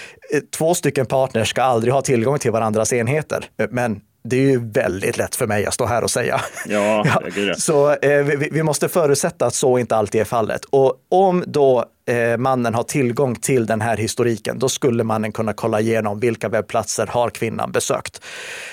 två 0.58 0.74
stycken 0.74 1.06
partners 1.06 1.50
ska 1.50 1.64
aldrig 1.64 1.94
ha 1.94 2.02
tillgång 2.02 2.40
till 2.40 2.52
varandras 2.52 2.94
enheter. 2.94 3.46
Men 3.70 4.02
det 4.24 4.36
är 4.36 4.42
ju 4.42 4.70
väldigt 4.72 5.18
lätt 5.18 5.36
för 5.36 5.48
mig 5.48 5.66
att 5.66 5.74
stå 5.74 5.86
här 5.86 6.04
och 6.04 6.12
säga. 6.12 6.42
Ja, 6.66 7.06
ja. 7.36 7.56
Så 7.58 7.92
eh, 7.92 8.24
vi, 8.24 8.50
vi, 8.52 8.64
måste 8.64 8.90
förutsätta 8.90 9.46
att 9.46 9.54
så 9.54 9.78
inte 9.78 9.96
alltid 9.96 10.22
är 10.22 10.26
fallet. 10.26 10.66
Och 10.66 10.94
om 11.10 11.44
då 11.48 11.86
eh, 12.08 12.38
mannen 12.38 12.74
har 12.74 12.84
tillgång 12.84 13.36
till 13.36 13.66
den 13.66 13.82
här 13.82 13.98
historiken, 13.98 14.60
då 14.60 14.70
skulle 14.70 15.04
mannen 15.04 15.32
kunna 15.32 15.54
kolla 15.54 15.80
igenom 15.80 16.20
vilka 16.20 16.50
webbplatser 16.50 17.08
har 17.08 17.30
kvinnan 17.30 17.72
besökt. 17.72 18.22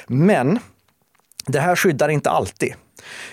Men 0.06 0.58
det 1.46 1.60
här 1.60 1.76
skyddar 1.76 2.08
inte 2.08 2.30
alltid. 2.30 2.74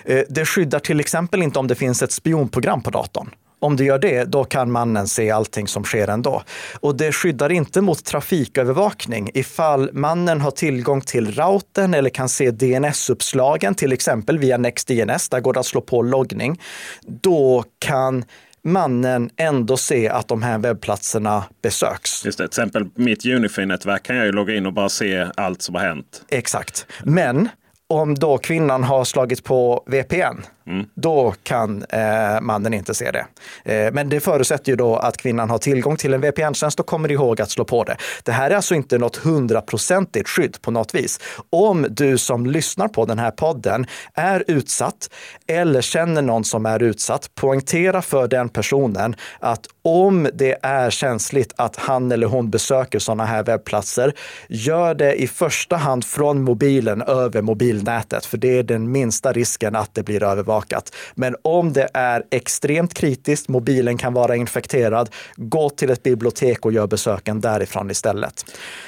Eh, 0.04 0.22
det 0.28 0.44
skyddar 0.44 0.78
till 0.78 1.00
exempel 1.00 1.42
inte 1.42 1.58
om 1.58 1.66
det 1.66 1.74
finns 1.74 2.02
ett 2.02 2.12
spionprogram 2.12 2.82
på 2.82 2.90
datorn. 2.90 3.30
Om 3.62 3.76
det 3.76 3.84
gör 3.84 3.98
det, 3.98 4.24
då 4.24 4.44
kan 4.44 4.72
mannen 4.72 5.08
se 5.08 5.30
allting 5.30 5.68
som 5.68 5.84
sker 5.84 6.08
ändå. 6.08 6.42
Och 6.80 6.96
det 6.96 7.12
skyddar 7.12 7.52
inte 7.52 7.80
mot 7.80 8.04
trafikövervakning. 8.04 9.30
Ifall 9.34 9.90
mannen 9.92 10.40
har 10.40 10.50
tillgång 10.50 11.00
till 11.00 11.34
routern 11.34 11.94
eller 11.94 12.10
kan 12.10 12.28
se 12.28 12.50
DNS-uppslagen, 12.50 13.74
till 13.74 13.92
exempel 13.92 14.38
via 14.38 14.56
NextDNS, 14.56 15.28
där 15.28 15.40
går 15.40 15.52
det 15.52 15.60
att 15.60 15.66
slå 15.66 15.80
på 15.80 16.02
loggning, 16.02 16.60
då 17.06 17.64
kan 17.78 18.24
mannen 18.64 19.30
ändå 19.36 19.76
se 19.76 20.08
att 20.08 20.28
de 20.28 20.42
här 20.42 20.58
webbplatserna 20.58 21.44
besöks. 21.62 22.24
Just 22.24 22.38
det, 22.38 22.48
till 22.48 22.62
exempel 22.62 22.88
mitt 22.94 23.24
Unify-nätverk 23.24 24.02
kan 24.02 24.16
jag 24.16 24.26
ju 24.26 24.32
logga 24.32 24.54
in 24.54 24.66
och 24.66 24.72
bara 24.72 24.88
se 24.88 25.26
allt 25.36 25.62
som 25.62 25.74
har 25.74 25.82
hänt. 25.82 26.22
Exakt. 26.28 26.86
Men 27.04 27.48
om 27.90 28.14
då 28.14 28.38
kvinnan 28.38 28.84
har 28.84 29.04
slagit 29.04 29.44
på 29.44 29.84
VPN, 29.86 30.36
Mm. 30.70 30.86
Då 30.94 31.34
kan 31.42 31.84
eh, 31.88 32.40
mannen 32.40 32.74
inte 32.74 32.94
se 32.94 33.10
det. 33.10 33.26
Eh, 33.64 33.92
men 33.92 34.08
det 34.08 34.20
förutsätter 34.20 34.72
ju 34.72 34.76
då 34.76 34.96
att 34.96 35.16
kvinnan 35.16 35.50
har 35.50 35.58
tillgång 35.58 35.96
till 35.96 36.14
en 36.14 36.20
VPN-tjänst 36.20 36.80
och 36.80 36.86
kommer 36.86 37.10
ihåg 37.10 37.40
att 37.40 37.50
slå 37.50 37.64
på 37.64 37.84
det. 37.84 37.96
Det 38.24 38.32
här 38.32 38.50
är 38.50 38.56
alltså 38.56 38.74
inte 38.74 38.98
något 38.98 39.16
hundraprocentigt 39.16 40.28
skydd 40.28 40.62
på 40.62 40.70
något 40.70 40.94
vis. 40.94 41.20
Om 41.50 41.86
du 41.90 42.18
som 42.18 42.46
lyssnar 42.46 42.88
på 42.88 43.04
den 43.04 43.18
här 43.18 43.30
podden 43.30 43.86
är 44.14 44.44
utsatt 44.46 45.10
eller 45.46 45.80
känner 45.80 46.22
någon 46.22 46.44
som 46.44 46.66
är 46.66 46.82
utsatt, 46.82 47.30
poängtera 47.34 48.02
för 48.02 48.28
den 48.28 48.48
personen 48.48 49.16
att 49.38 49.66
om 49.82 50.28
det 50.34 50.58
är 50.62 50.90
känsligt 50.90 51.52
att 51.56 51.76
han 51.76 52.12
eller 52.12 52.26
hon 52.26 52.50
besöker 52.50 52.98
sådana 52.98 53.24
här 53.24 53.42
webbplatser, 53.42 54.12
gör 54.48 54.94
det 54.94 55.22
i 55.22 55.26
första 55.26 55.76
hand 55.76 56.04
från 56.04 56.42
mobilen 56.42 57.02
över 57.02 57.42
mobilnätet, 57.42 58.26
för 58.26 58.38
det 58.38 58.58
är 58.58 58.62
den 58.62 58.92
minsta 58.92 59.32
risken 59.32 59.76
att 59.76 59.94
det 59.94 60.02
blir 60.02 60.22
övervakat 60.22 60.59
övervakat. 60.60 60.94
Men 61.14 61.36
om 61.42 61.72
det 61.72 61.88
är 61.94 62.22
extremt 62.30 62.94
kritiskt, 62.94 63.48
mobilen 63.48 63.98
kan 63.98 64.12
vara 64.12 64.36
infekterad, 64.36 65.10
gå 65.36 65.70
till 65.70 65.90
ett 65.90 66.02
bibliotek 66.02 66.64
och 66.64 66.72
gör 66.72 66.86
besöken 66.86 67.40
därifrån 67.40 67.90
istället. 67.90 68.44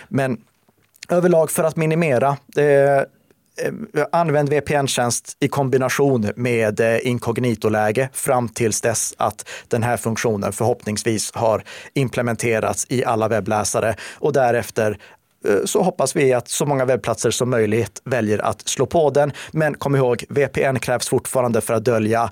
Men 0.09 0.41
överlag 1.11 1.51
för 1.51 1.65
att 1.65 1.77
minimera 1.77 2.37
eh, 2.57 3.05
Använd 4.13 4.49
VPN-tjänst 4.49 5.37
i 5.41 5.49
kombination 5.49 6.33
med 6.37 6.81
eh, 6.81 7.07
inkognito-läge 7.07 8.09
fram 8.13 8.49
tills 8.49 8.81
dess 8.81 9.15
att 9.19 9.49
den 9.69 9.83
här 9.83 9.97
funktionen 9.97 10.53
förhoppningsvis 10.53 11.33
har 11.35 11.63
implementerats 11.95 12.87
i 12.89 13.05
alla 13.05 13.29
webbläsare 13.29 13.95
och 14.21 14.33
därefter 14.33 14.99
Eh, 15.49 15.65
så 15.65 15.83
hoppas 15.83 16.17
vi 16.17 16.33
att 16.33 16.49
så 16.49 16.67
många 16.67 16.85
webbplatser 16.85 17.31
som 17.31 17.51
möjligt 17.51 18.03
väljer 18.05 18.39
att 18.39 18.69
slå 18.69 18.87
på 18.87 19.11
den. 19.11 19.33
Men 19.53 19.75
kom 19.75 19.97
ihåg, 19.97 20.25
VPN 20.29 20.79
krävs 20.79 21.09
fortfarande 21.09 21.61
för 21.61 21.75
att 21.75 21.85
dölja 21.85 22.31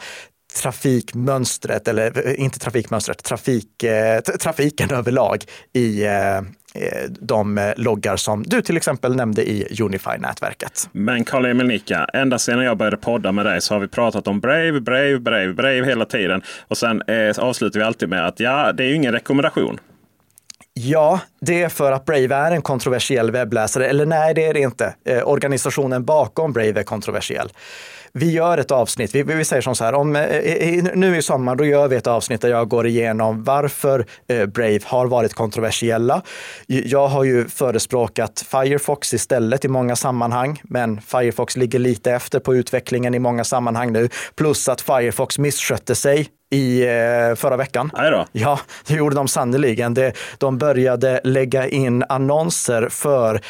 trafikmönstret, 0.62 1.88
eller 1.88 2.26
eh, 2.28 2.40
inte 2.40 2.58
trafikmönstret, 2.58 3.24
trafik, 3.24 3.82
eh, 3.82 4.20
trafiken 4.20 4.90
överlag 4.90 5.44
i 5.72 6.04
eh, 6.04 6.36
eh 6.36 6.42
de 7.20 7.72
loggar 7.76 8.16
som 8.16 8.42
du 8.42 8.62
till 8.62 8.76
exempel 8.76 9.16
nämnde 9.16 9.50
i 9.50 9.76
Unify-nätverket. 9.82 10.88
Men 10.92 11.24
Karl-Emil 11.24 11.66
Nicka, 11.66 12.06
ända 12.12 12.38
sedan 12.38 12.64
jag 12.64 12.78
började 12.78 12.96
podda 12.96 13.32
med 13.32 13.46
dig 13.46 13.60
så 13.60 13.74
har 13.74 13.80
vi 13.80 13.88
pratat 13.88 14.28
om 14.28 14.40
Brave, 14.40 14.80
Brave, 14.80 15.18
Brave, 15.18 15.52
Brave 15.52 15.84
hela 15.84 16.04
tiden. 16.04 16.42
Och 16.68 16.78
sen 16.78 17.02
eh, 17.02 17.38
avslutar 17.38 17.80
vi 17.80 17.86
alltid 17.86 18.08
med 18.08 18.26
att 18.26 18.40
ja, 18.40 18.72
det 18.72 18.84
är 18.84 18.88
ju 18.88 18.94
ingen 18.94 19.12
rekommendation. 19.12 19.78
Ja, 20.74 21.20
det 21.40 21.62
är 21.62 21.68
för 21.68 21.92
att 21.92 22.04
Brave 22.04 22.34
är 22.34 22.52
en 22.52 22.62
kontroversiell 22.62 23.30
webbläsare. 23.30 23.86
Eller 23.86 24.06
nej, 24.06 24.34
det 24.34 24.44
är 24.44 24.54
det 24.54 24.60
inte. 24.60 24.94
Eh, 25.04 25.28
organisationen 25.28 26.04
bakom 26.04 26.52
Brave 26.52 26.80
är 26.80 26.82
kontroversiell. 26.82 27.52
Vi 28.12 28.30
gör 28.30 28.58
ett 28.58 28.70
avsnitt, 28.70 29.14
vi, 29.14 29.22
vi 29.22 29.44
säger 29.44 29.62
som 29.62 29.74
så 29.74 29.84
här, 29.84 29.94
om, 29.94 30.16
eh, 30.16 30.84
nu 30.94 31.16
i 31.16 31.22
sommar 31.22 31.56
då 31.56 31.64
gör 31.64 31.88
vi 31.88 31.96
ett 31.96 32.06
avsnitt 32.06 32.40
där 32.40 32.48
jag 32.48 32.68
går 32.68 32.86
igenom 32.86 33.44
varför 33.44 34.06
eh, 34.28 34.46
Brave 34.46 34.80
har 34.84 35.06
varit 35.06 35.34
kontroversiella. 35.34 36.22
Jag 36.66 37.08
har 37.08 37.24
ju 37.24 37.48
förespråkat 37.48 38.44
Firefox 38.50 39.14
istället 39.14 39.64
i 39.64 39.68
många 39.68 39.96
sammanhang, 39.96 40.60
men 40.64 41.00
Firefox 41.00 41.56
ligger 41.56 41.78
lite 41.78 42.12
efter 42.12 42.40
på 42.40 42.54
utvecklingen 42.54 43.14
i 43.14 43.18
många 43.18 43.44
sammanhang 43.44 43.92
nu. 43.92 44.08
Plus 44.34 44.68
att 44.68 44.80
Firefox 44.80 45.38
misskötte 45.38 45.94
sig 45.94 46.28
i 46.50 46.82
eh, 46.82 47.34
förra 47.34 47.56
veckan. 47.56 47.90
Ja, 48.32 48.60
det 48.86 48.94
gjorde 48.94 49.16
de 49.16 49.28
sannerligen. 49.28 49.94
de 50.38 50.58
började 50.58 51.20
lägga 51.24 51.68
in 51.68 52.04
annonser 52.08 52.88
för 52.90 53.40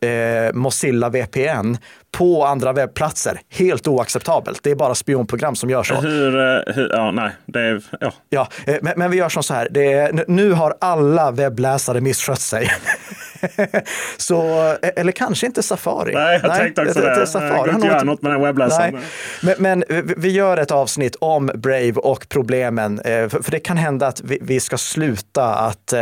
eh, 0.00 0.52
Mozilla 0.52 1.08
VPN 1.08 1.76
på 2.12 2.44
andra 2.44 2.72
webbplatser. 2.72 3.40
Helt 3.50 3.88
oacceptabelt. 3.88 4.62
Det 4.62 4.70
är 4.70 4.74
bara 4.74 4.94
spionprogram 4.94 5.56
som 5.56 5.70
gör 5.70 5.82
så. 5.82 5.94
Hur, 5.94 6.40
eh, 6.40 6.74
hur 6.74 6.90
ja, 6.92 7.10
nej, 7.10 7.30
det 7.46 7.60
är, 7.60 7.82
ja. 8.00 8.12
ja 8.28 8.48
men, 8.82 8.92
men 8.96 9.10
vi 9.10 9.16
gör 9.16 9.28
som 9.28 9.42
så 9.42 9.54
här. 9.54 9.78
Är, 9.78 10.24
nu 10.28 10.52
har 10.52 10.74
alla 10.80 11.30
webbläsare 11.30 12.00
misskött 12.00 12.40
sig. 12.40 12.70
så, 14.16 14.70
eh, 14.82 14.90
eller 14.96 15.12
kanske 15.12 15.46
inte 15.46 15.62
Safari. 15.62 16.14
Nej, 16.14 16.40
jag 16.42 16.48
Nej, 16.48 16.58
tänkte 16.58 16.82
också 16.82 17.00
det. 17.00 17.20
det. 17.20 17.26
Safari. 17.26 17.52
Jag 17.56 17.66
går 17.66 17.74
inte 17.74 17.86
göra 17.86 18.02
något 18.02 18.22
med 18.22 18.32
den 18.32 18.42
webbläsaren. 18.42 18.98
Men, 19.42 19.54
men, 19.58 19.84
vi 20.16 20.30
gör 20.30 20.56
ett 20.56 20.70
avsnitt 20.70 21.16
om 21.20 21.50
Brave 21.54 21.92
och 21.92 22.28
problemen. 22.28 23.00
För 23.04 23.50
det 23.50 23.58
kan 23.58 23.76
hända 23.76 24.06
att 24.06 24.20
vi 24.24 24.60
ska 24.60 24.78
sluta 24.78 25.54
att 25.54 25.92
eh, 25.92 25.98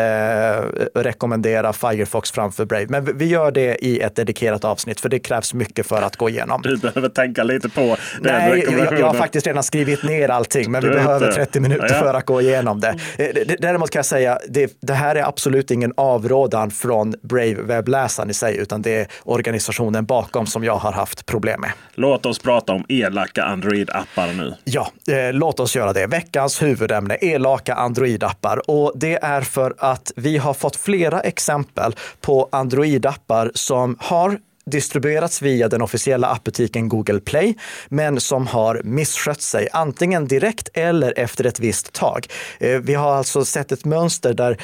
rekommendera 0.94 1.72
Firefox 1.72 2.30
framför 2.30 2.64
Brave. 2.64 2.86
Men 2.88 3.18
vi 3.18 3.24
gör 3.24 3.50
det 3.50 3.84
i 3.84 4.00
ett 4.00 4.16
dedikerat 4.16 4.64
avsnitt, 4.64 5.00
för 5.00 5.08
det 5.08 5.18
krävs 5.18 5.54
mycket 5.54 5.86
för 5.86 6.02
att 6.02 6.16
gå 6.16 6.28
igenom. 6.28 6.62
Du 6.62 6.76
behöver 6.76 7.08
tänka 7.08 7.42
lite 7.42 7.68
på 7.68 7.80
den 7.80 7.96
Nej, 8.22 8.64
jag, 8.78 8.98
jag 8.98 9.06
har 9.06 9.14
faktiskt 9.14 9.46
redan 9.46 9.62
skrivit 9.62 10.02
ner 10.02 10.28
allting, 10.28 10.70
men 10.70 10.82
vi 10.82 10.90
behöver 10.90 11.32
30 11.32 11.60
minuter 11.60 11.86
ja, 11.88 11.94
ja. 11.94 12.00
för 12.00 12.14
att 12.14 12.26
gå 12.26 12.40
igenom 12.40 12.80
det. 12.80 12.94
Eh, 13.18 13.56
däremot 13.58 13.90
kan 13.90 13.98
jag 13.98 14.06
säga, 14.06 14.38
det, 14.48 14.76
det 14.80 14.92
här 14.92 15.16
är 15.16 15.22
absolut 15.22 15.70
ingen 15.70 15.92
avrådan 15.96 16.70
från 16.70 17.14
Brave-webbläsaren 17.28 18.30
i 18.30 18.34
sig, 18.34 18.56
utan 18.56 18.82
det 18.82 19.00
är 19.00 19.06
organisationen 19.22 20.04
bakom 20.04 20.46
som 20.46 20.64
jag 20.64 20.76
har 20.76 20.92
haft 20.92 21.26
problem 21.26 21.60
med. 21.60 21.72
Låt 21.94 22.26
oss 22.26 22.38
prata 22.38 22.72
om 22.72 22.84
elaka 22.88 23.44
Android-appar 23.44 24.32
nu. 24.36 24.54
Ja, 24.64 24.88
eh, 25.08 25.32
låt 25.32 25.60
oss 25.60 25.76
göra 25.76 25.92
det. 25.92 26.06
Veckans 26.06 26.62
huvudämne, 26.62 27.16
elaka 27.20 27.74
Android-appar. 27.74 28.70
Och 28.70 28.92
det 28.94 29.24
är 29.24 29.40
för 29.40 29.74
att 29.78 30.12
vi 30.16 30.36
har 30.36 30.54
fått 30.54 30.76
flera 30.76 31.20
exempel 31.20 31.94
på 32.20 32.48
Android-appar 32.52 33.50
som 33.54 33.96
har 34.00 34.38
distribuerats 34.66 35.42
via 35.42 35.68
den 35.68 35.82
officiella 35.82 36.28
appbutiken 36.28 36.88
Google 36.88 37.20
Play, 37.20 37.54
men 37.88 38.20
som 38.20 38.46
har 38.46 38.80
misskött 38.84 39.40
sig, 39.40 39.68
antingen 39.72 40.28
direkt 40.28 40.68
eller 40.74 41.18
efter 41.18 41.46
ett 41.46 41.60
visst 41.60 41.92
tag. 41.92 42.26
Eh, 42.58 42.78
vi 42.80 42.94
har 42.94 43.14
alltså 43.14 43.44
sett 43.44 43.72
ett 43.72 43.84
mönster 43.84 44.34
där, 44.34 44.58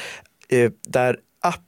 eh, 0.49 0.71
där 0.87 1.17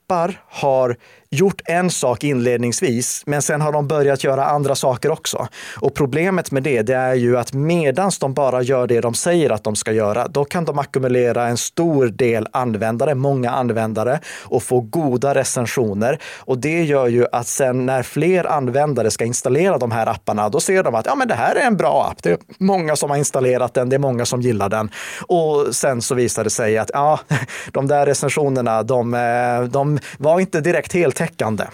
appar 0.04 0.40
har 0.48 0.96
gjort 1.34 1.60
en 1.64 1.90
sak 1.90 2.24
inledningsvis, 2.24 3.22
men 3.26 3.42
sen 3.42 3.60
har 3.60 3.72
de 3.72 3.88
börjat 3.88 4.24
göra 4.24 4.44
andra 4.44 4.74
saker 4.74 5.10
också. 5.10 5.48
Och 5.80 5.94
problemet 5.94 6.50
med 6.50 6.62
det, 6.62 6.82
det 6.82 6.94
är 6.94 7.14
ju 7.14 7.38
att 7.38 7.52
medans 7.52 8.18
de 8.18 8.34
bara 8.34 8.62
gör 8.62 8.86
det 8.86 9.00
de 9.00 9.14
säger 9.14 9.50
att 9.50 9.64
de 9.64 9.76
ska 9.76 9.92
göra, 9.92 10.28
då 10.28 10.44
kan 10.44 10.64
de 10.64 10.78
ackumulera 10.78 11.46
en 11.46 11.56
stor 11.56 12.06
del 12.06 12.48
användare, 12.52 13.14
många 13.14 13.50
användare 13.50 14.20
och 14.42 14.62
få 14.62 14.80
goda 14.80 15.34
recensioner. 15.34 16.18
Och 16.38 16.58
det 16.58 16.84
gör 16.84 17.06
ju 17.06 17.26
att 17.32 17.46
sen 17.46 17.86
när 17.86 18.02
fler 18.02 18.46
användare 18.46 19.10
ska 19.10 19.24
installera 19.24 19.78
de 19.78 19.90
här 19.90 20.06
apparna, 20.06 20.48
då 20.48 20.60
ser 20.60 20.82
de 20.82 20.94
att 20.94 21.06
ja, 21.06 21.14
men 21.14 21.28
det 21.28 21.34
här 21.34 21.54
är 21.54 21.66
en 21.66 21.76
bra 21.76 22.08
app. 22.10 22.22
Det 22.22 22.30
är 22.30 22.38
många 22.58 22.96
som 22.96 23.10
har 23.10 23.16
installerat 23.16 23.74
den, 23.74 23.88
det 23.88 23.96
är 23.96 24.00
många 24.00 24.24
som 24.24 24.40
gillar 24.40 24.68
den. 24.68 24.90
Och 25.28 25.74
sen 25.74 26.02
så 26.02 26.14
visar 26.14 26.44
det 26.44 26.50
sig 26.50 26.78
att 26.78 26.90
ja, 26.92 27.20
de 27.72 27.86
där 27.86 28.06
recensionerna, 28.06 28.82
de, 28.82 29.14
eh, 29.14 29.62
de 29.62 29.93
var 30.18 30.40
inte 30.40 30.60
direkt 30.60 30.92
heltäckande. 30.92 31.64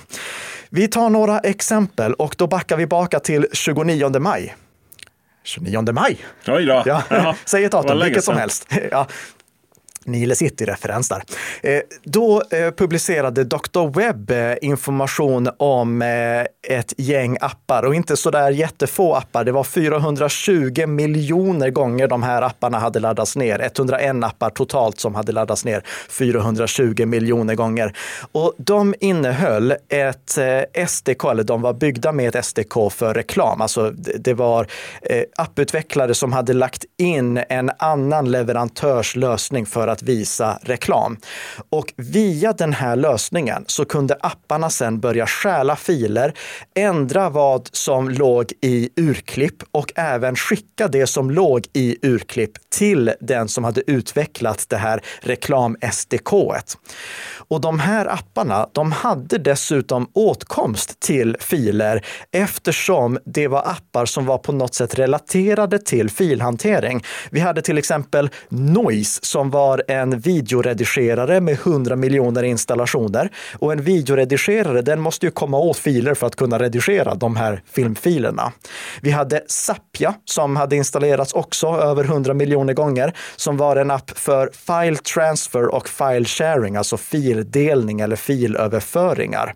Vi 0.71 0.89
tar 0.89 1.11
några 1.11 1.39
exempel 1.39 2.15
och 2.15 2.35
då 2.39 2.47
backar 2.47 2.77
vi 2.77 2.87
baka 2.87 3.21
till 3.21 3.47
29 3.53 4.19
maj. 4.19 4.57
29 5.45 5.93
maj. 5.93 6.19
Oj 6.47 6.65
då. 6.65 6.83
Ja. 6.87 7.35
Säg 7.45 7.65
ett 7.65 7.73
datum, 7.73 8.01
vilket 8.05 8.25
som 8.25 8.37
helst. 8.37 8.73
Ja. 8.91 9.07
Nile 10.05 10.35
City-referens 10.35 11.09
där. 11.09 11.23
Eh, 11.63 11.81
då 12.05 12.43
eh, 12.51 12.71
publicerade 12.71 13.45
Dr. 13.45 13.89
Webb 13.95 14.31
eh, 14.31 14.55
information 14.63 15.49
om 15.57 16.03
ett 16.69 16.95
gäng 16.97 17.37
appar 17.41 17.83
och 17.83 17.95
inte 17.95 18.17
så 18.17 18.31
där 18.31 18.51
jättefå 18.51 19.15
appar. 19.15 19.45
Det 19.45 19.53
var 19.53 19.65
420 19.65 20.87
miljoner 20.87 21.71
gånger 21.71 22.09
de 22.09 22.23
här 22.23 22.43
apparna 22.43 22.79
hade 22.79 23.01
laddats 23.01 23.37
ner. 23.37 23.59
101 23.59 24.25
appar 24.25 24.51
totalt 24.51 25.01
som 25.01 25.15
hade 25.15 25.33
laddats 25.33 25.65
ner 25.65 25.85
420 26.09 27.07
miljoner 27.07 27.55
gånger. 27.55 27.97
Och 28.33 28.55
de 28.59 28.95
innehöll 29.01 29.75
ett 29.89 30.39
SDK, 30.89 31.25
eller 31.25 31.45
de 31.45 31.63
var 31.63 31.73
byggda 31.73 32.13
med 32.13 32.37
ett 32.37 32.45
SDK 32.45 32.93
för 32.93 33.15
reklam. 33.15 33.61
Alltså 33.61 33.91
det 34.19 34.35
var 34.35 34.67
apputvecklare 35.37 36.15
som 36.15 36.33
hade 36.33 36.53
lagt 36.53 36.85
in 36.99 37.41
en 37.49 37.71
annan 37.79 38.31
leverantörs 38.31 39.17
lösning 39.17 39.67
för 39.67 39.90
att 39.91 40.03
visa 40.03 40.59
reklam. 40.63 41.17
Och 41.71 41.93
via 41.97 42.53
den 42.53 42.73
här 42.73 42.97
lösningen 42.97 43.65
så 43.67 43.85
kunde 43.85 44.17
apparna 44.21 44.71
sen 44.71 45.01
börja 45.01 45.27
stjäla 45.27 45.77
filer, 45.77 46.35
ändra 46.75 47.31
vad 47.31 47.69
som 47.73 48.09
låg 48.09 48.53
i 48.61 48.91
urklipp 48.97 49.63
och 49.71 49.93
även 49.95 50.37
skicka 50.37 50.89
det 50.89 51.07
som 51.07 51.31
låg 51.31 51.67
i 51.73 51.97
urklipp 52.03 52.53
till 52.71 53.13
den 53.21 53.49
som 53.49 53.65
hade 53.65 53.91
utvecklat 53.91 54.67
det 54.69 54.77
här 54.77 55.03
reklam-SDK. 55.23 56.33
Och 57.51 57.61
de 57.61 57.79
här 57.79 58.07
apparna, 58.07 58.69
de 58.73 58.93
hade 58.93 59.39
dessutom 59.39 60.11
åtkomst 60.13 61.01
till 61.01 61.37
filer 61.41 62.05
eftersom 62.33 63.19
det 63.25 63.49
var 63.49 63.61
appar 63.61 64.07
som 64.07 64.27
var 64.27 64.39
på 64.39 64.53
något 64.53 64.75
sätt 64.75 64.99
relaterade 64.99 65.79
till 65.79 66.11
filhantering. 66.11 67.05
Vi 67.31 67.41
hade 67.41 67.63
till 67.63 67.79
exempel 67.79 68.31
Noise 68.49 69.21
som 69.23 69.51
var 69.51 69.80
en 69.89 70.21
videoredigerare 70.21 71.41
med 71.41 71.55
100 71.55 71.97
miljoner 71.97 72.43
installationer. 72.43 73.31
Och 73.59 73.73
en 73.73 73.83
videoredigerare, 73.83 74.83
den 74.83 75.01
måste 75.01 75.27
ju 75.27 75.33
komma 75.33 75.59
åt 75.59 75.77
filer 75.77 76.15
för 76.15 76.27
att 76.27 76.37
kunna 76.37 76.59
redigera 76.59 77.15
de 77.15 77.37
här 77.37 77.63
filmfilerna. 77.73 78.53
Vi 79.03 79.11
hade 79.11 79.43
Zapia 79.47 80.15
som 80.25 80.57
hade 80.57 80.77
installerats 80.77 81.33
också 81.33 81.67
över 81.67 82.05
100 82.05 82.35
miljoner 82.35 82.75
gånger, 82.75 83.17
som 83.37 83.57
var 83.57 83.77
en 83.77 83.91
app 83.91 84.11
för 84.11 84.51
file 84.53 84.97
transfer 84.97 85.75
och 85.75 85.89
file 85.89 86.25
sharing, 86.25 86.77
alltså 86.77 86.97
fildelning 86.97 88.01
eller 88.01 88.17
filöverföringar. 88.17 89.55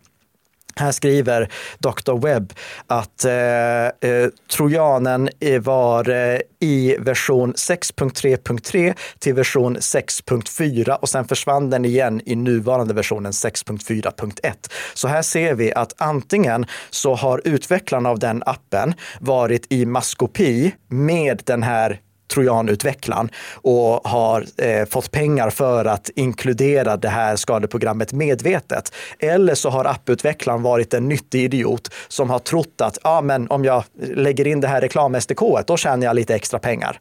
Här 0.77 0.93
skriver 0.93 1.49
Dr. 1.79 2.21
Webb 2.21 2.53
att 2.87 3.25
eh, 3.25 4.11
eh, 4.11 4.29
trojanen 4.57 5.29
eh, 5.41 5.61
var 5.61 6.11
eh, 6.11 6.41
i 6.61 6.97
version 6.99 7.53
6.3.3 7.53 8.95
till 9.19 9.35
version 9.35 9.77
6.4 9.77 10.91
och 10.91 11.09
sen 11.09 11.25
försvann 11.25 11.71
den 11.71 11.85
igen 11.85 12.21
i 12.25 12.37
nuvarande 12.37 12.95
versionen 12.95 13.33
6.4.1. 13.33 14.53
Så 14.95 15.09
här 15.09 15.23
ser 15.23 15.55
vi 15.55 15.73
att 15.73 15.95
antingen 15.97 16.67
så 16.91 17.15
har 17.15 17.41
utvecklarna 17.45 18.11
av 18.11 18.19
den 18.19 18.43
appen 18.47 18.95
varit 19.21 19.73
i 19.73 19.87
maskopi 19.87 20.75
med 20.89 21.43
den 21.45 21.63
här 21.63 22.01
trojanutvecklaren 22.29 23.31
och 23.55 24.09
har 24.09 24.45
eh, 24.59 24.87
fått 24.87 25.11
pengar 25.11 25.51
för 25.51 25.85
att 25.85 26.11
inkludera 26.17 26.97
det 26.97 27.09
här 27.09 27.37
skadeprogrammet 27.37 28.13
medvetet. 28.13 28.93
Eller 29.19 29.55
så 29.55 29.71
har 29.71 29.85
apputvecklaren 29.85 30.63
varit 30.63 30.95
en 30.95 31.09
nyttig 31.09 31.45
idiot 31.45 31.91
som 32.09 32.31
har 32.31 32.39
trott 32.39 32.81
att 32.81 32.99
ah, 33.03 33.21
men 33.21 33.51
om 33.51 33.65
jag 33.65 33.85
lägger 34.01 34.47
in 34.47 34.61
det 34.61 34.69
här 34.69 34.81
reklam-SDK, 34.81 35.63
då 35.67 35.77
tjänar 35.77 36.07
jag 36.07 36.17
lite 36.17 36.35
extra 36.35 36.59
pengar. 36.59 37.01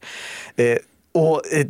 Eh, 0.55 0.77
och 1.13 1.53
eh, 1.53 1.65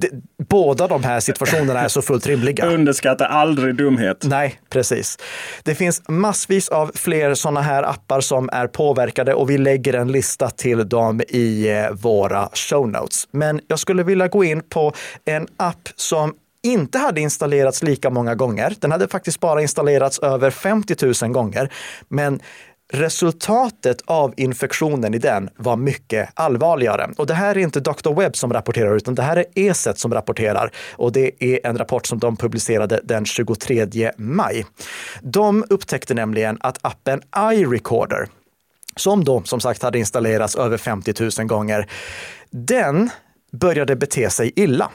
båda 0.49 0.87
de 0.87 1.03
här 1.03 1.19
situationerna 1.19 1.79
är 1.79 1.87
så 1.87 2.01
fullt 2.01 2.27
rimliga. 2.27 2.65
Underskatta 2.65 3.25
aldrig 3.25 3.75
dumhet. 3.75 4.23
Nej, 4.23 4.59
precis. 4.69 5.17
Det 5.63 5.75
finns 5.75 6.01
massvis 6.07 6.69
av 6.69 6.91
fler 6.95 7.33
sådana 7.33 7.61
här 7.61 7.83
appar 7.83 8.21
som 8.21 8.49
är 8.53 8.67
påverkade 8.67 9.33
och 9.33 9.49
vi 9.49 9.57
lägger 9.57 9.93
en 9.93 10.11
lista 10.11 10.49
till 10.49 10.89
dem 10.89 11.21
i 11.29 11.69
eh, 11.69 11.91
våra 11.91 12.49
show 12.53 12.89
notes. 12.89 13.27
Men 13.31 13.61
jag 13.67 13.79
skulle 13.79 14.03
vilja 14.03 14.27
gå 14.27 14.43
in 14.43 14.61
på 14.69 14.93
en 15.25 15.47
app 15.57 15.89
som 15.95 16.33
inte 16.63 16.97
hade 16.97 17.21
installerats 17.21 17.83
lika 17.83 18.09
många 18.09 18.35
gånger. 18.35 18.75
Den 18.79 18.91
hade 18.91 19.07
faktiskt 19.07 19.39
bara 19.39 19.61
installerats 19.61 20.19
över 20.19 20.51
50 20.51 21.23
000 21.23 21.31
gånger. 21.31 21.73
Men 22.07 22.39
Resultatet 22.95 24.01
av 24.05 24.33
infektionen 24.37 25.13
i 25.13 25.17
den 25.17 25.49
var 25.55 25.75
mycket 25.75 26.29
allvarligare. 26.33 27.09
Och 27.17 27.27
det 27.27 27.33
här 27.33 27.57
är 27.57 27.61
inte 27.61 27.79
Dr. 27.79 28.13
Webb 28.13 28.35
som 28.35 28.53
rapporterar, 28.53 28.95
utan 28.95 29.15
det 29.15 29.21
här 29.21 29.37
är 29.37 29.45
ESET 29.55 29.99
som 29.99 30.13
rapporterar. 30.13 30.71
Och 30.91 31.11
det 31.11 31.43
är 31.43 31.67
en 31.67 31.77
rapport 31.77 32.05
som 32.05 32.19
de 32.19 32.37
publicerade 32.37 32.99
den 33.03 33.25
23 33.25 34.11
maj. 34.17 34.65
De 35.21 35.65
upptäckte 35.69 36.13
nämligen 36.13 36.57
att 36.61 36.77
appen 36.81 37.21
iRecorder, 37.53 38.27
som 38.95 39.23
då 39.23 39.43
som 39.43 39.59
sagt 39.59 39.83
hade 39.83 39.99
installerats 39.99 40.55
över 40.55 40.77
50 40.77 41.13
000 41.39 41.47
gånger, 41.47 41.89
den 42.49 43.09
började 43.51 43.95
bete 43.95 44.29
sig 44.29 44.51
illa. 44.55 44.91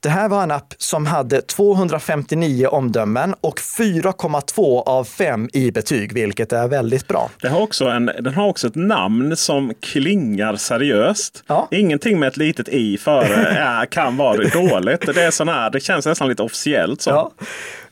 Det 0.00 0.08
här 0.08 0.28
var 0.28 0.42
en 0.42 0.50
app 0.50 0.74
som 0.78 1.06
hade 1.06 1.42
259 1.42 2.66
omdömen 2.66 3.34
och 3.40 3.58
4,2 3.58 4.82
av 4.82 5.04
5 5.04 5.48
i 5.52 5.70
betyg, 5.70 6.12
vilket 6.12 6.52
är 6.52 6.68
väldigt 6.68 7.08
bra. 7.08 7.30
Det 7.40 7.48
har 7.48 7.60
också 7.60 7.84
en, 7.84 8.06
den 8.06 8.34
har 8.34 8.48
också 8.48 8.66
ett 8.66 8.74
namn 8.74 9.36
som 9.36 9.72
klingar 9.80 10.56
seriöst. 10.56 11.44
Ja. 11.46 11.68
Ingenting 11.70 12.20
med 12.20 12.28
ett 12.28 12.36
litet 12.36 12.68
i 12.68 12.98
före 12.98 13.86
kan 13.90 14.16
vara 14.16 14.48
dåligt. 14.48 15.14
Det, 15.14 15.22
är 15.22 15.30
sån 15.30 15.48
här, 15.48 15.70
det 15.70 15.80
känns 15.80 16.06
nästan 16.06 16.28
lite 16.28 16.42
officiellt. 16.42 17.02
Så. 17.02 17.10
Ja. 17.10 17.32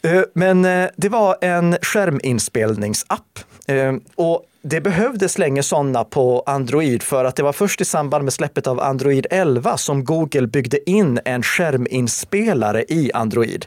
Eh, 0.02 0.22
men 0.34 0.64
eh, 0.64 0.88
det 0.96 1.08
var 1.08 1.36
en 1.40 1.76
skärminspelningsapp. 1.82 3.38
Eh, 3.66 3.94
och 4.14 4.44
det 4.62 4.80
behövdes 4.80 5.38
länge 5.38 5.62
sådana 5.62 6.04
på 6.04 6.42
Android 6.46 7.02
för 7.02 7.24
att 7.24 7.36
det 7.36 7.42
var 7.42 7.52
först 7.52 7.80
i 7.80 7.84
samband 7.84 8.24
med 8.24 8.32
släppet 8.32 8.66
av 8.66 8.80
Android 8.80 9.26
11 9.30 9.76
som 9.76 10.04
Google 10.04 10.46
byggde 10.46 10.90
in 10.90 11.20
en 11.24 11.42
skärminspelare 11.42 12.84
i 12.88 13.10
Android. 13.14 13.66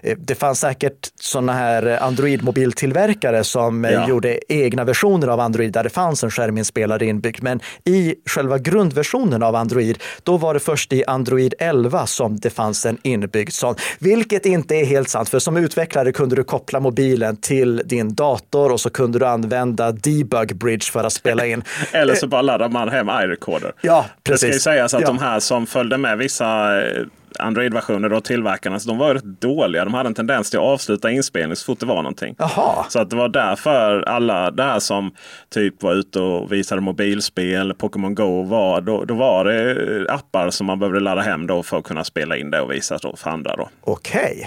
Eh, 0.00 0.18
det 0.18 0.34
fanns 0.34 0.60
säkert 0.60 1.10
sådana 1.20 1.52
här 1.52 1.98
Android-mobiltillverkare 2.02 3.44
som 3.44 3.84
eh, 3.84 3.92
ja. 3.92 4.08
gjorde 4.08 4.52
egna 4.52 4.84
versioner 4.84 5.28
av 5.28 5.40
Android 5.40 5.72
där 5.72 5.84
det 5.84 5.90
fanns 5.90 6.24
en 6.24 6.30
skärminspelare 6.30 7.06
inbyggd. 7.06 7.42
Men 7.42 7.60
i 7.84 8.14
själva 8.26 8.58
grundversionen 8.58 9.42
av 9.42 9.56
Android, 9.56 9.98
då 10.22 10.36
var 10.36 10.54
det 10.54 10.60
först 10.60 10.92
i 10.92 11.04
Android 11.04 11.54
11 11.58 12.06
som 12.06 12.40
det 12.40 12.50
fanns 12.50 12.86
en 12.86 12.98
inbyggd 13.02 13.52
sån. 13.52 13.74
Vilket 13.98 14.46
inte 14.46 14.76
är 14.76 14.84
helt 14.84 15.08
sant, 15.08 15.28
för 15.28 15.38
som 15.38 15.56
utvecklare 15.56 16.12
kunde 16.12 16.36
du 16.36 16.44
koppla 16.44 16.80
mobilen 16.80 17.36
till 17.36 17.82
din 17.84 18.14
dator 18.14 18.72
och 18.72 18.80
så 18.80 18.90
kunde 18.90 19.18
du 19.18 19.26
använda 19.26 19.92
debug 19.92 20.31
debug 20.32 20.56
bridge 20.56 20.92
för 20.92 21.04
att 21.04 21.12
spela 21.12 21.46
in. 21.46 21.62
Eller 21.92 22.14
så 22.14 22.26
bara 22.26 22.42
laddar 22.42 22.68
man 22.68 22.88
hem 22.88 23.08
iRecorder. 23.08 23.72
Ja, 23.80 24.06
precis. 24.24 24.40
Det 24.40 24.46
ska 24.46 24.54
ju 24.54 24.76
sägas 24.76 24.94
att 24.94 25.00
ja. 25.00 25.06
de 25.06 25.18
här 25.18 25.40
som 25.40 25.66
följde 25.66 25.98
med 25.98 26.18
vissa 26.18 26.80
eh, 26.82 27.06
Android-versioner 27.38 28.12
och 28.12 28.24
tillverkarna, 28.24 28.80
så 28.80 28.88
de 28.88 28.98
var 28.98 29.14
rätt 29.14 29.24
dåliga. 29.24 29.84
De 29.84 29.94
hade 29.94 30.06
en 30.06 30.14
tendens 30.14 30.50
till 30.50 30.58
att 30.58 30.64
avsluta 30.64 31.10
inspelning 31.10 31.56
så 31.56 31.64
fort 31.64 31.80
det 31.80 31.86
var 31.86 31.96
någonting. 31.96 32.36
Aha. 32.38 32.86
Så 32.88 33.00
att 33.00 33.10
det 33.10 33.16
var 33.16 33.28
därför 33.28 34.02
alla 34.02 34.50
det 34.50 34.62
här 34.62 34.78
som 34.78 35.14
typ 35.50 35.82
var 35.82 35.94
ute 35.94 36.20
och 36.20 36.52
visade 36.52 36.80
mobilspel, 36.80 37.74
Pokémon 37.74 38.14
Go 38.14 38.42
var, 38.42 38.80
då, 38.80 39.04
då 39.04 39.14
var 39.14 39.44
det 39.44 40.06
appar 40.12 40.50
som 40.50 40.66
man 40.66 40.78
behövde 40.78 41.00
ladda 41.00 41.20
hem 41.22 41.46
då 41.46 41.62
för 41.62 41.78
att 41.78 41.84
kunna 41.84 42.04
spela 42.04 42.36
in 42.36 42.50
det 42.50 42.60
och 42.60 42.72
visa 42.72 42.98
då 42.98 43.16
för 43.16 43.30
andra. 43.30 43.68
Okej. 43.80 44.22
Okay. 44.22 44.46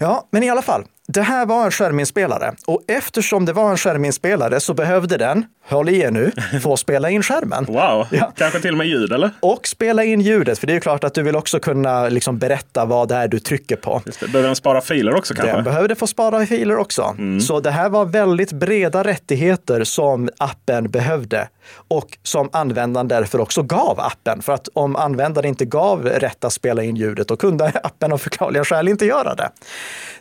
Ja, 0.00 0.28
men 0.30 0.42
i 0.42 0.50
alla 0.50 0.62
fall. 0.62 0.84
Det 1.12 1.22
här 1.22 1.46
var 1.46 1.64
en 1.64 1.70
skärminspelare 1.70 2.54
och 2.66 2.82
eftersom 2.86 3.44
det 3.44 3.52
var 3.52 3.70
en 3.70 3.76
skärminspelare 3.76 4.60
så 4.60 4.74
behövde 4.74 5.16
den, 5.16 5.44
håll 5.68 5.88
i 5.88 6.00
er 6.00 6.10
nu, 6.10 6.32
få 6.62 6.76
spela 6.76 7.10
in 7.10 7.22
skärmen. 7.22 7.64
Wow, 7.64 8.06
ja. 8.10 8.32
kanske 8.36 8.60
till 8.60 8.70
och 8.70 8.78
med 8.78 8.86
ljud 8.86 9.12
eller? 9.12 9.30
Och 9.40 9.66
spela 9.66 10.04
in 10.04 10.20
ljudet, 10.20 10.58
för 10.58 10.66
det 10.66 10.72
är 10.76 10.80
klart 10.80 11.04
att 11.04 11.14
du 11.14 11.22
vill 11.22 11.36
också 11.36 11.60
kunna 11.60 12.08
liksom 12.08 12.38
berätta 12.38 12.84
vad 12.84 13.08
det 13.08 13.14
är 13.14 13.28
du 13.28 13.38
trycker 13.38 13.76
på. 13.76 14.02
Just 14.06 14.20
det. 14.20 14.26
Behöver 14.26 14.48
den 14.48 14.56
spara 14.56 14.80
filer 14.80 15.14
också 15.14 15.34
kanske? 15.34 15.54
Den 15.54 15.64
behövde 15.64 15.94
få 15.94 16.06
spara 16.06 16.46
filer 16.46 16.76
också. 16.76 17.14
Mm. 17.18 17.40
Så 17.40 17.60
det 17.60 17.70
här 17.70 17.88
var 17.88 18.04
väldigt 18.04 18.52
breda 18.52 19.04
rättigheter 19.04 19.84
som 19.84 20.28
appen 20.38 20.90
behövde 20.90 21.48
och 21.88 22.18
som 22.22 22.50
användaren 22.52 23.08
därför 23.08 23.40
också 23.40 23.62
gav 23.62 24.00
appen. 24.00 24.42
För 24.42 24.52
att 24.52 24.68
om 24.72 24.96
användaren 24.96 25.48
inte 25.48 25.64
gav 25.64 26.04
rätt 26.04 26.44
att 26.44 26.52
spela 26.52 26.82
in 26.82 26.96
ljudet, 26.96 27.28
då 27.28 27.36
kunde 27.36 27.64
appen 27.82 28.12
av 28.12 28.18
förklarliga 28.18 28.64
skäl 28.64 28.88
inte 28.88 29.06
göra 29.06 29.34
det. 29.34 29.50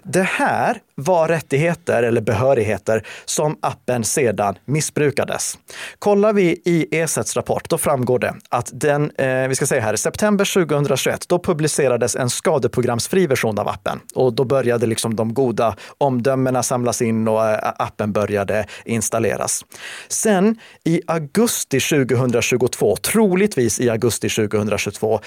Det 0.03 0.23
här 0.23 0.78
Bye. 0.79 0.88
Var 1.03 1.27
rättigheter 1.27 2.03
eller 2.03 2.21
behörigheter 2.21 3.07
som 3.25 3.57
appen 3.61 4.03
sedan 4.03 4.55
missbrukades. 4.65 5.57
Kollar 5.99 6.33
vi 6.33 6.61
i 6.65 6.87
ESETs 6.91 7.35
rapport, 7.35 7.69
då 7.69 7.77
framgår 7.77 8.19
det 8.19 8.35
att 8.49 8.71
den, 8.73 9.11
eh, 9.11 9.47
vi 9.47 9.55
ska 9.55 9.65
säga 9.65 9.81
här, 9.81 9.95
september 9.95 10.45
2021, 10.45 11.25
då 11.27 11.39
publicerades 11.39 12.15
en 12.15 12.29
skadeprogramsfri 12.29 13.27
version 13.27 13.59
av 13.59 13.67
appen 13.67 13.99
och 14.15 14.33
då 14.33 14.43
började 14.43 14.85
liksom 14.85 15.15
de 15.15 15.33
goda 15.33 15.75
omdömena 15.97 16.63
samlas 16.63 17.01
in 17.01 17.27
och 17.27 17.45
eh, 17.45 17.73
appen 17.77 18.11
började 18.11 18.65
installeras. 18.85 19.65
Sen 20.07 20.59
i 20.85 21.01
augusti 21.07 21.79
2022, 21.79 22.95
troligtvis 22.95 23.79
i 23.79 23.89
augusti 23.89 24.29
2022, 24.29 25.19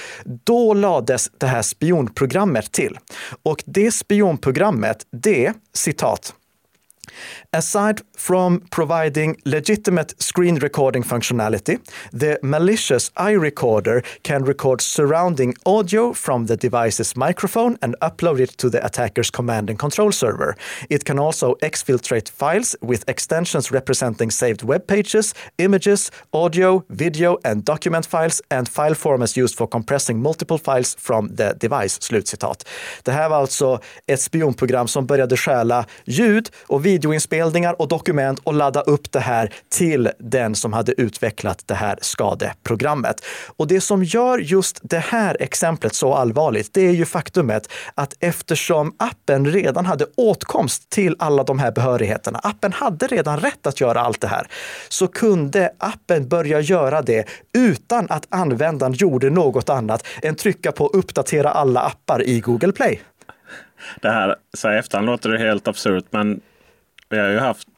då 0.45 0.75
lades 0.75 1.31
det 1.39 1.47
här 1.47 1.63
spionprogrammet 1.63 2.73
till. 2.73 2.99
Och 3.43 3.63
det 3.67 3.93
spionprogrammet, 3.93 4.97
det, 5.13 5.53
citat, 5.73 6.35
Aside 7.53 8.03
from 8.17 8.61
providing 8.71 9.37
legitimate 9.45 10.15
screen 10.23 10.57
recording 10.57 11.03
functionality, 11.03 11.79
the 12.13 12.39
malicious 12.43 13.11
iRecorder 13.17 14.05
can 14.23 14.45
record 14.45 14.81
surrounding 14.81 15.55
audio 15.67 16.13
from 16.13 16.47
the 16.47 16.57
device's 16.57 17.17
microphone 17.17 17.77
and 17.83 17.97
upload 18.01 18.41
it 18.41 18.51
to 18.59 18.71
the 18.71 18.85
attacker's 18.85 19.31
command 19.31 19.71
and 19.71 19.79
control 19.79 20.13
server. 20.13 20.57
It 20.91 21.05
can 21.05 21.19
also 21.19 21.55
exfiltrate 21.63 22.29
files 22.29 22.77
with 22.81 23.05
extensions 23.09 23.71
representing 23.73 24.31
saved 24.31 24.63
web 24.63 24.87
pages, 24.87 25.35
images, 25.59 26.11
audio, 26.33 26.85
video 26.89 27.39
and 27.45 27.65
document 27.65 28.07
files 28.07 28.43
and 28.51 28.69
file 28.69 28.95
formats 28.95 29.37
used 29.37 29.57
for 29.57 29.67
compressing 29.67 30.23
multiple 30.23 30.59
files 30.59 30.97
from 30.99 31.37
the 31.37 31.55
device. 31.61 32.03
Slutcitat. 32.03 32.69
Det 33.03 33.13
här 33.13 33.29
var 33.29 33.37
alltså 33.37 33.81
ett 34.07 34.21
spionprogram 34.21 34.89
som 34.89 35.07
började 35.07 35.37
stjäla 35.37 35.87
ljud 36.05 36.51
och 36.67 36.87
videoinspelningar 37.13 37.81
och 37.81 37.89
dokument 37.89 38.41
och 38.45 38.55
ladda 38.55 38.81
upp 38.81 39.13
det 39.13 39.21
här 39.21 39.51
till 39.69 40.11
den 40.19 40.55
som 40.55 40.73
hade 40.73 41.01
utvecklat 41.01 41.63
det 41.67 41.75
här 41.75 41.99
skadeprogrammet. 42.01 43.25
Och 43.57 43.67
det 43.67 43.81
som 43.81 44.05
gör 44.05 44.39
just 44.39 44.81
det 44.83 44.99
här 44.99 45.37
exemplet 45.41 45.95
så 45.95 46.15
allvarligt, 46.15 46.75
det 46.75 46.81
är 46.81 46.93
ju 46.93 47.05
faktumet 47.05 47.73
att 47.95 48.15
eftersom 48.21 48.95
appen 48.97 49.47
redan 49.47 49.87
hade 49.87 50.07
åtkomst 50.17 50.91
till 50.91 51.17
alla 51.19 51.43
de 51.43 51.59
här 51.59 51.73
behörigheterna, 51.73 52.41
appen 52.43 52.73
hade 52.73 53.07
redan 53.07 53.41
rätt 53.41 53.67
att 53.67 53.81
göra 53.81 54.01
allt 54.01 54.21
det 54.21 54.29
här, 54.29 54.47
så 54.89 55.07
kunde 55.07 55.73
appen 55.79 56.29
börja 56.29 56.61
göra 56.61 57.03
det 57.03 57.29
utan 57.55 58.07
att 58.11 58.27
användaren 58.29 58.93
gjorde 58.93 59.31
något 59.31 59.69
annat 59.69 60.07
än 60.23 60.35
trycka 60.35 60.73
på 60.73 60.87
uppdatera 60.87 61.51
alla 61.51 61.81
appar 61.81 62.23
i 62.23 62.41
Google 62.41 62.73
Play. 62.73 63.01
Det 64.01 64.11
här 64.11 64.37
så 64.55 64.69
här 64.69 64.77
efterhand 64.77 65.07
låter 65.07 65.31
det 65.31 65.39
helt 65.39 65.69
absurt, 65.69 66.05
men 66.11 66.41
vi 67.13 67.19
har 67.19 67.29
ju 67.29 67.39
haft 67.39 67.69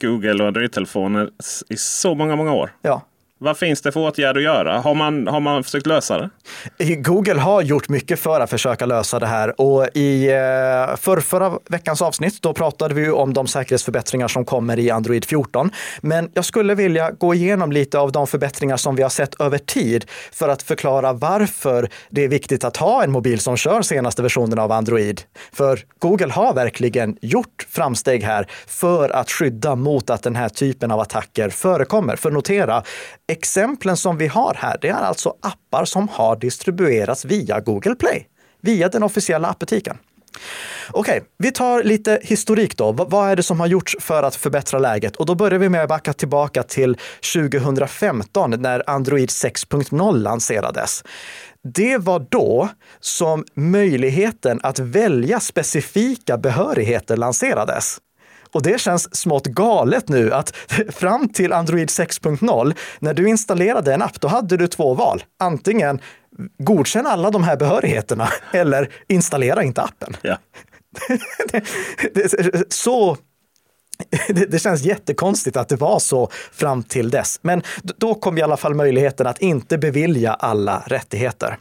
Google 0.00 0.42
och 0.42 0.48
Android-telefoner 0.48 1.30
i 1.68 1.76
så 1.76 2.14
många, 2.14 2.36
många 2.36 2.52
år. 2.52 2.70
Ja. 2.82 3.02
Vad 3.40 3.58
finns 3.58 3.82
det 3.82 3.92
för 3.92 4.00
åtgärder 4.00 4.40
att 4.40 4.44
göra? 4.44 4.78
Har 4.78 4.94
man, 4.94 5.26
har 5.26 5.40
man 5.40 5.64
försökt 5.64 5.86
lösa 5.86 6.18
det? 6.18 6.30
Eh, 6.78 6.98
Google 6.98 7.40
har 7.40 7.62
gjort 7.62 7.88
mycket 7.88 8.18
för 8.18 8.40
att 8.40 8.50
försöka 8.50 8.86
lösa 8.86 9.18
det 9.18 9.26
här 9.26 9.60
och 9.60 9.88
i 9.94 10.28
eh, 10.28 10.96
för, 10.96 11.20
förra 11.20 11.58
veckans 11.68 12.02
avsnitt 12.02 12.42
då 12.42 12.54
pratade 12.54 12.94
vi 12.94 13.10
om 13.10 13.34
de 13.34 13.46
säkerhetsförbättringar 13.46 14.28
som 14.28 14.44
kommer 14.44 14.78
i 14.78 14.90
Android 14.90 15.24
14. 15.24 15.70
Men 16.00 16.30
jag 16.34 16.44
skulle 16.44 16.74
vilja 16.74 17.10
gå 17.10 17.34
igenom 17.34 17.72
lite 17.72 17.98
av 17.98 18.12
de 18.12 18.26
förbättringar 18.26 18.76
som 18.76 18.96
vi 18.96 19.02
har 19.02 19.10
sett 19.10 19.40
över 19.40 19.58
tid 19.58 20.04
för 20.32 20.48
att 20.48 20.62
förklara 20.62 21.12
varför 21.12 21.88
det 22.10 22.24
är 22.24 22.28
viktigt 22.28 22.64
att 22.64 22.76
ha 22.76 23.04
en 23.04 23.10
mobil 23.10 23.40
som 23.40 23.56
kör 23.56 23.82
senaste 23.82 24.22
versionen 24.22 24.58
av 24.58 24.72
Android. 24.72 25.20
För 25.52 25.80
Google 25.98 26.32
har 26.32 26.54
verkligen 26.54 27.16
gjort 27.22 27.66
framsteg 27.70 28.22
här 28.22 28.46
för 28.66 29.10
att 29.10 29.30
skydda 29.30 29.74
mot 29.74 30.10
att 30.10 30.22
den 30.22 30.36
här 30.36 30.48
typen 30.48 30.90
av 30.90 31.00
attacker 31.00 31.48
förekommer. 31.48 32.16
För 32.16 32.30
notera, 32.30 32.82
Exemplen 33.28 33.96
som 33.96 34.16
vi 34.16 34.26
har 34.26 34.54
här, 34.54 34.78
det 34.80 34.88
är 34.88 34.94
alltså 34.94 35.34
appar 35.40 35.84
som 35.84 36.08
har 36.08 36.36
distribuerats 36.36 37.24
via 37.24 37.60
Google 37.60 37.94
Play, 37.94 38.26
via 38.60 38.88
den 38.88 39.02
officiella 39.02 39.48
appbutiken. 39.48 39.96
Okej, 40.90 41.16
okay, 41.16 41.28
vi 41.38 41.52
tar 41.52 41.82
lite 41.82 42.20
historik 42.22 42.76
då. 42.76 42.92
V 42.92 43.04
vad 43.06 43.30
är 43.30 43.36
det 43.36 43.42
som 43.42 43.60
har 43.60 43.66
gjorts 43.66 43.96
för 44.00 44.22
att 44.22 44.36
förbättra 44.36 44.78
läget? 44.78 45.16
Och 45.16 45.26
då 45.26 45.34
börjar 45.34 45.58
vi 45.58 45.68
med 45.68 45.82
att 45.82 45.88
backa 45.88 46.12
tillbaka 46.12 46.62
till 46.62 46.96
2015 47.34 48.54
när 48.58 48.90
Android 48.90 49.28
6.0 49.28 50.16
lanserades. 50.16 51.04
Det 51.74 51.98
var 51.98 52.26
då 52.30 52.68
som 53.00 53.44
möjligheten 53.54 54.60
att 54.62 54.78
välja 54.78 55.40
specifika 55.40 56.38
behörigheter 56.38 57.16
lanserades. 57.16 57.98
Och 58.52 58.62
det 58.62 58.80
känns 58.80 59.16
smått 59.16 59.46
galet 59.46 60.08
nu 60.08 60.32
att 60.32 60.56
fram 60.88 61.28
till 61.28 61.52
Android 61.52 61.88
6.0, 61.88 62.74
när 62.98 63.14
du 63.14 63.28
installerade 63.28 63.94
en 63.94 64.02
app, 64.02 64.20
då 64.20 64.28
hade 64.28 64.56
du 64.56 64.66
två 64.66 64.94
val. 64.94 65.24
Antingen 65.38 66.00
godkänn 66.58 67.06
alla 67.06 67.30
de 67.30 67.44
här 67.44 67.56
behörigheterna 67.56 68.28
eller 68.52 68.92
installera 69.08 69.62
inte 69.62 69.82
appen. 69.82 70.16
Ja. 70.22 70.38
så 72.68 73.16
det, 74.28 74.50
det, 74.50 74.58
känns 74.58 74.82
jättekonstigt 74.82 75.56
att 75.56 75.68
det 75.68 75.76
var 75.76 75.98
så 75.98 76.30
fram 76.52 76.82
till 76.82 77.10
dess. 77.10 77.38
Men 77.42 77.62
då 77.82 78.14
kom 78.14 78.38
i 78.38 78.42
alla 78.42 78.56
fall 78.56 78.74
möjligheten 78.74 79.26
att 79.26 79.38
inte 79.38 79.78
bevilja 79.78 80.34
alla 80.34 80.82
rättigheter. 80.86 81.56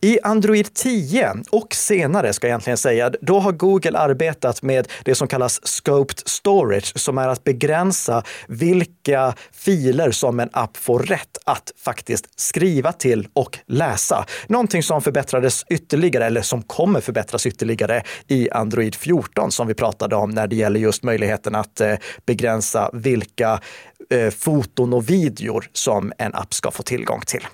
I 0.00 0.20
Android 0.22 0.74
10 0.74 1.34
och 1.50 1.74
senare 1.74 2.32
ska 2.32 2.46
jag 2.46 2.50
egentligen 2.50 2.76
säga, 2.76 3.10
då 3.20 3.40
har 3.40 3.52
Google 3.52 3.98
arbetat 3.98 4.62
med 4.62 4.88
det 5.04 5.14
som 5.14 5.28
kallas 5.28 5.60
scoped 5.66 6.18
storage, 6.28 6.98
som 6.98 7.18
är 7.18 7.28
att 7.28 7.44
begränsa 7.44 8.22
vilka 8.48 9.34
filer 9.52 10.10
som 10.10 10.40
en 10.40 10.50
app 10.52 10.76
får 10.76 10.98
rätt 10.98 11.38
att 11.44 11.72
faktiskt 11.84 12.40
skriva 12.40 12.92
till 12.92 13.28
och 13.32 13.58
läsa. 13.66 14.26
Någonting 14.46 14.82
som 14.82 15.02
förbättrades 15.02 15.64
ytterligare, 15.70 16.26
eller 16.26 16.42
som 16.42 16.62
kommer 16.62 17.00
förbättras 17.00 17.46
ytterligare 17.46 18.02
i 18.28 18.50
Android 18.50 18.94
14 18.94 19.50
som 19.50 19.66
vi 19.66 19.74
pratade 19.74 20.16
om 20.16 20.30
när 20.30 20.46
det 20.46 20.56
gäller 20.56 20.80
just 20.80 21.02
möjligheten 21.02 21.54
att 21.54 21.69
att 21.70 21.80
eh, 21.80 21.94
begränsa 22.26 22.90
vilka 22.92 23.60
eh, 24.10 24.30
foton 24.30 24.92
och 24.92 25.10
videor 25.10 25.66
som 25.72 26.12
en 26.18 26.34
app 26.34 26.54
ska 26.54 26.70
få 26.70 26.82
tillgång 26.82 27.20
till. 27.20 27.46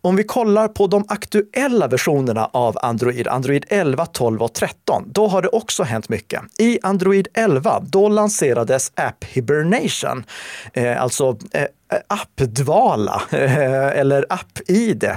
Om 0.00 0.16
vi 0.16 0.24
kollar 0.24 0.68
på 0.68 0.86
de 0.86 1.04
aktuella 1.08 1.86
versionerna 1.86 2.50
av 2.52 2.78
Android, 2.82 3.28
Android 3.28 3.64
11, 3.68 4.06
12 4.06 4.42
och 4.42 4.52
13, 4.52 5.04
då 5.06 5.26
har 5.26 5.42
det 5.42 5.48
också 5.48 5.82
hänt 5.82 6.08
mycket. 6.08 6.42
I 6.58 6.78
Android 6.82 7.28
11, 7.34 7.80
då 7.80 8.08
lanserades 8.08 8.92
App 8.94 9.24
Hibernation, 9.24 10.24
eh, 10.72 11.02
alltså 11.02 11.38
eh, 11.52 11.62
eh 11.62 11.68
appdvala 12.06 13.22
eh, 13.30 13.98
eller 13.98 14.26
app-id 14.28 15.10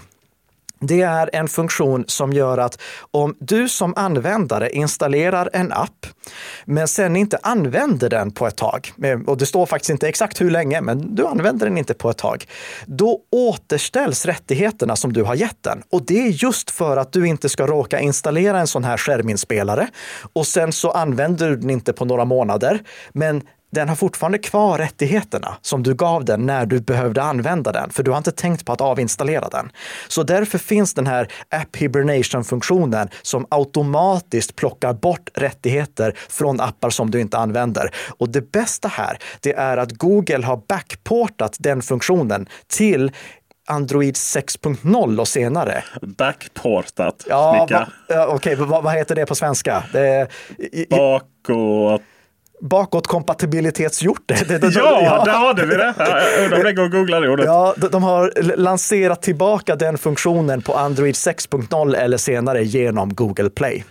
det 0.81 1.01
är 1.01 1.29
en 1.33 1.47
funktion 1.47 2.05
som 2.07 2.33
gör 2.33 2.57
att 2.57 2.81
om 3.11 3.35
du 3.39 3.69
som 3.69 3.93
användare 3.95 4.69
installerar 4.69 5.49
en 5.53 5.71
app, 5.71 6.05
men 6.65 6.87
sen 6.87 7.15
inte 7.15 7.39
använder 7.43 8.09
den 8.09 8.31
på 8.31 8.47
ett 8.47 8.57
tag, 8.57 8.93
och 9.27 9.37
det 9.37 9.45
står 9.45 9.65
faktiskt 9.65 9.89
inte 9.89 10.07
exakt 10.07 10.41
hur 10.41 10.51
länge, 10.51 10.81
men 10.81 11.15
du 11.15 11.27
använder 11.27 11.65
den 11.65 11.77
inte 11.77 11.93
på 11.93 12.09
ett 12.09 12.17
tag, 12.17 12.45
då 12.85 13.19
återställs 13.31 14.25
rättigheterna 14.25 14.95
som 14.95 15.13
du 15.13 15.23
har 15.23 15.35
gett 15.35 15.63
den. 15.63 15.83
Och 15.91 16.05
det 16.05 16.27
är 16.27 16.29
just 16.29 16.71
för 16.71 16.97
att 16.97 17.13
du 17.13 17.27
inte 17.27 17.49
ska 17.49 17.67
råka 17.67 17.99
installera 17.99 18.59
en 18.59 18.67
sån 18.67 18.83
här 18.83 18.97
skärminspelare 18.97 19.87
och 20.33 20.47
sen 20.47 20.71
så 20.71 20.91
använder 20.91 21.49
du 21.49 21.55
den 21.55 21.69
inte 21.69 21.93
på 21.93 22.05
några 22.05 22.25
månader, 22.25 22.79
men 23.13 23.41
den 23.71 23.89
har 23.89 23.95
fortfarande 23.95 24.37
kvar 24.37 24.77
rättigheterna 24.77 25.57
som 25.61 25.83
du 25.83 25.93
gav 25.95 26.25
den 26.25 26.45
när 26.45 26.65
du 26.65 26.79
behövde 26.79 27.23
använda 27.23 27.71
den, 27.71 27.89
för 27.89 28.03
du 28.03 28.11
har 28.11 28.17
inte 28.17 28.31
tänkt 28.31 28.65
på 28.65 28.73
att 28.73 28.81
avinstallera 28.81 29.49
den. 29.49 29.71
Så 30.07 30.23
därför 30.23 30.57
finns 30.57 30.93
den 30.93 31.07
här 31.07 31.27
App 31.49 31.75
Hibernation-funktionen 31.75 33.09
som 33.21 33.45
automatiskt 33.49 34.55
plockar 34.55 34.93
bort 34.93 35.29
rättigheter 35.33 36.15
från 36.29 36.61
appar 36.61 36.89
som 36.89 37.11
du 37.11 37.21
inte 37.21 37.37
använder. 37.37 37.91
Och 38.17 38.29
det 38.29 38.51
bästa 38.51 38.87
här, 38.87 39.17
det 39.39 39.53
är 39.53 39.77
att 39.77 39.91
Google 39.91 40.45
har 40.45 40.61
backportat 40.67 41.55
den 41.59 41.81
funktionen 41.81 42.49
till 42.67 43.11
Android 43.67 44.15
6.0 44.15 45.19
och 45.19 45.27
senare. 45.27 45.83
Backportat? 46.01 47.25
Ja, 47.29 47.67
okej, 48.09 48.35
okay, 48.35 48.55
vad, 48.55 48.83
vad 48.83 48.93
heter 48.93 49.15
det 49.15 49.25
på 49.25 49.35
svenska? 49.35 49.83
Det, 49.93 50.27
i, 50.57 50.85
Bakåt 50.89 52.01
bakåtkompatibilitetsgjort 52.61 54.23
det. 54.25 54.47
det, 54.47 54.57
det 54.57 54.67
ja, 54.67 55.01
ja, 55.01 55.23
där 55.25 55.31
hade 55.31 55.65
vi 55.65 55.75
det. 55.75 55.93
undrar 56.43 56.57
om 56.57 56.63
det 56.63 56.73
går 56.73 56.85
att 56.85 56.91
googla 56.91 57.19
det 57.19 57.29
ordet. 57.29 57.45
Ja, 57.45 57.75
de 57.91 58.03
har 58.03 58.55
lanserat 58.57 59.21
tillbaka 59.21 59.75
den 59.75 59.97
funktionen 59.97 60.61
på 60.61 60.73
Android 60.73 61.15
6.0 61.15 61.95
eller 61.95 62.17
senare 62.17 62.63
genom 62.63 63.15
Google 63.15 63.49
Play. 63.49 63.83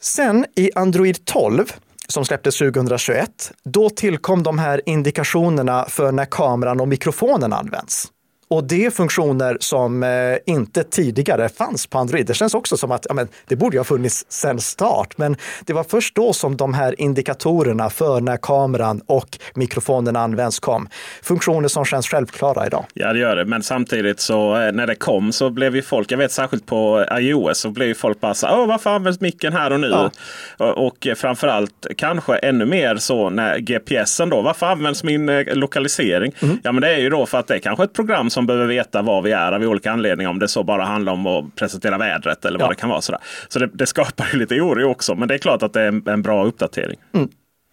Sen 0.00 0.46
i 0.56 0.70
Android 0.74 1.24
12 1.24 1.72
som 2.08 2.24
släpptes 2.24 2.58
2021, 2.58 3.52
då 3.64 3.90
tillkom 3.90 4.42
de 4.42 4.58
här 4.58 4.80
indikationerna 4.86 5.84
för 5.88 6.12
när 6.12 6.24
kameran 6.24 6.80
och 6.80 6.88
mikrofonen 6.88 7.52
används. 7.52 8.08
Och 8.48 8.64
det 8.64 8.84
är 8.84 8.90
funktioner 8.90 9.56
som 9.60 10.02
eh, 10.02 10.08
inte 10.46 10.82
tidigare 10.82 11.48
fanns 11.48 11.86
på 11.86 11.98
Android. 11.98 12.26
Det 12.26 12.34
känns 12.34 12.54
också 12.54 12.76
som 12.76 12.90
att 12.90 13.06
ja, 13.08 13.14
men, 13.14 13.28
det 13.46 13.56
borde 13.56 13.78
ha 13.78 13.84
funnits 13.84 14.24
sedan 14.28 14.60
start, 14.60 15.18
men 15.18 15.36
det 15.64 15.72
var 15.72 15.84
först 15.84 16.14
då 16.14 16.32
som 16.32 16.56
de 16.56 16.74
här 16.74 17.00
indikatorerna 17.00 17.90
för 17.90 18.20
när 18.20 18.36
kameran 18.36 19.00
och 19.06 19.38
mikrofonen 19.54 20.16
används 20.16 20.60
kom. 20.60 20.88
Funktioner 21.22 21.68
som 21.68 21.84
känns 21.84 22.08
självklara 22.08 22.66
idag. 22.66 22.84
Ja, 22.94 23.12
det 23.12 23.18
gör 23.18 23.36
det. 23.36 23.44
Men 23.44 23.62
samtidigt 23.62 24.20
så 24.20 24.60
eh, 24.60 24.72
när 24.72 24.86
det 24.86 24.94
kom 24.94 25.32
så 25.32 25.50
blev 25.50 25.76
ju 25.76 25.82
folk, 25.82 26.12
jag 26.12 26.18
vet 26.18 26.32
särskilt 26.32 26.66
på 26.66 27.04
iOS, 27.18 27.58
så 27.58 27.70
blev 27.70 27.88
ju 27.88 27.94
folk 27.94 28.20
bara 28.20 28.34
så 28.34 28.48
Åh, 28.50 28.66
varför 28.66 28.90
används 28.90 29.20
micken 29.20 29.52
här 29.52 29.72
och 29.72 29.80
nu? 29.80 29.88
Ja. 29.88 30.10
Och, 30.56 30.86
och 30.86 31.06
framförallt 31.16 31.86
kanske 31.96 32.36
ännu 32.36 32.64
mer 32.64 32.96
så 32.96 33.30
när 33.30 33.58
GPSen 33.58 34.30
då, 34.30 34.42
varför 34.42 34.66
används 34.66 35.04
min 35.04 35.28
eh, 35.28 35.54
lokalisering? 35.54 36.32
Mm. 36.42 36.58
Ja, 36.62 36.72
men 36.72 36.80
det 36.80 36.94
är 36.94 36.98
ju 36.98 37.10
då 37.10 37.26
för 37.26 37.38
att 37.38 37.46
det 37.46 37.54
är 37.54 37.58
kanske 37.58 37.84
ett 37.84 37.92
program 37.92 38.30
som 38.36 38.46
behöver 38.46 38.66
veta 38.66 39.02
var 39.02 39.22
vi 39.22 39.32
är 39.32 39.52
av 39.52 39.62
olika 39.62 39.92
anledningar. 39.92 40.30
Om 40.30 40.38
det 40.38 40.48
så 40.48 40.64
bara 40.64 40.84
handlar 40.84 41.12
om 41.12 41.26
att 41.26 41.54
presentera 41.54 41.98
vädret 41.98 42.44
eller 42.44 42.58
vad 42.58 42.66
ja. 42.66 42.70
det 42.70 42.76
kan 42.76 42.88
vara. 42.88 43.00
Sådär. 43.00 43.20
Så 43.48 43.58
det, 43.58 43.70
det 43.72 43.86
skapar 43.86 44.28
ju 44.32 44.38
lite 44.38 44.60
oro 44.60 44.90
också. 44.90 45.14
Men 45.14 45.28
det 45.28 45.34
är 45.34 45.38
klart 45.38 45.62
att 45.62 45.72
det 45.72 45.80
är 45.80 45.88
en, 45.88 46.08
en 46.08 46.22
bra 46.22 46.44
uppdatering. 46.44 46.98
Mm. 47.14 47.28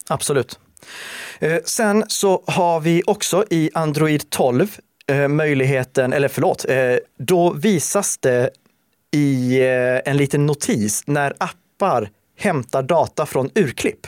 Absolut. 0.10 0.60
Eh, 1.40 1.58
sen 1.66 2.04
så 2.08 2.44
har 2.48 2.80
vi 2.80 3.04
också 3.06 3.46
i 3.50 3.70
Android 3.74 4.30
12 4.30 4.78
eh, 5.08 5.28
möjligheten, 5.28 6.14
eller 6.14 6.28
förlåt, 6.28 6.66
eh, 6.70 6.96
då 7.18 7.54
visas 7.54 8.18
det 8.18 8.50
i 9.12 9.60
eh, 9.60 10.12
en 10.12 10.18
liten 10.18 10.46
notis 10.46 11.04
när 11.08 11.34
appar 11.38 12.10
hämtar 12.38 12.84
data 12.84 13.26
från 13.26 13.50
urklipp. 13.56 14.08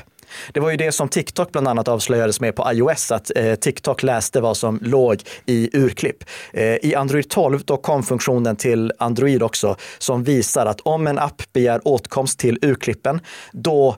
Det 0.54 0.60
var 0.60 0.72
ju 0.72 0.78
det 0.78 0.92
som 0.92 1.10
TikTok 1.10 1.52
bland 1.52 1.68
annat 1.68 1.88
avslöjades 1.88 2.40
med 2.40 2.56
på 2.56 2.72
iOS, 2.72 3.12
att 3.12 3.32
eh, 3.36 3.56
TikTok 3.56 4.04
läste 4.04 4.42
vad 4.42 4.58
som 4.58 4.80
låg 4.82 5.22
i 5.46 5.70
urklipp. 5.78 6.24
Eh, 6.54 6.64
I 6.64 6.96
Android 6.96 7.30
12 7.30 7.62
då 7.66 7.78
kom 7.78 8.04
funktionen 8.04 8.56
till 8.56 8.92
Android 9.00 9.44
också 9.44 9.76
som 9.98 10.24
visar 10.24 10.66
att 10.66 10.82
om 10.82 11.08
en 11.08 11.20
app 11.20 11.42
begär 11.54 11.82
åtkomst 11.84 12.40
till 12.40 12.60
urklippen, 12.62 13.20
då 13.52 13.96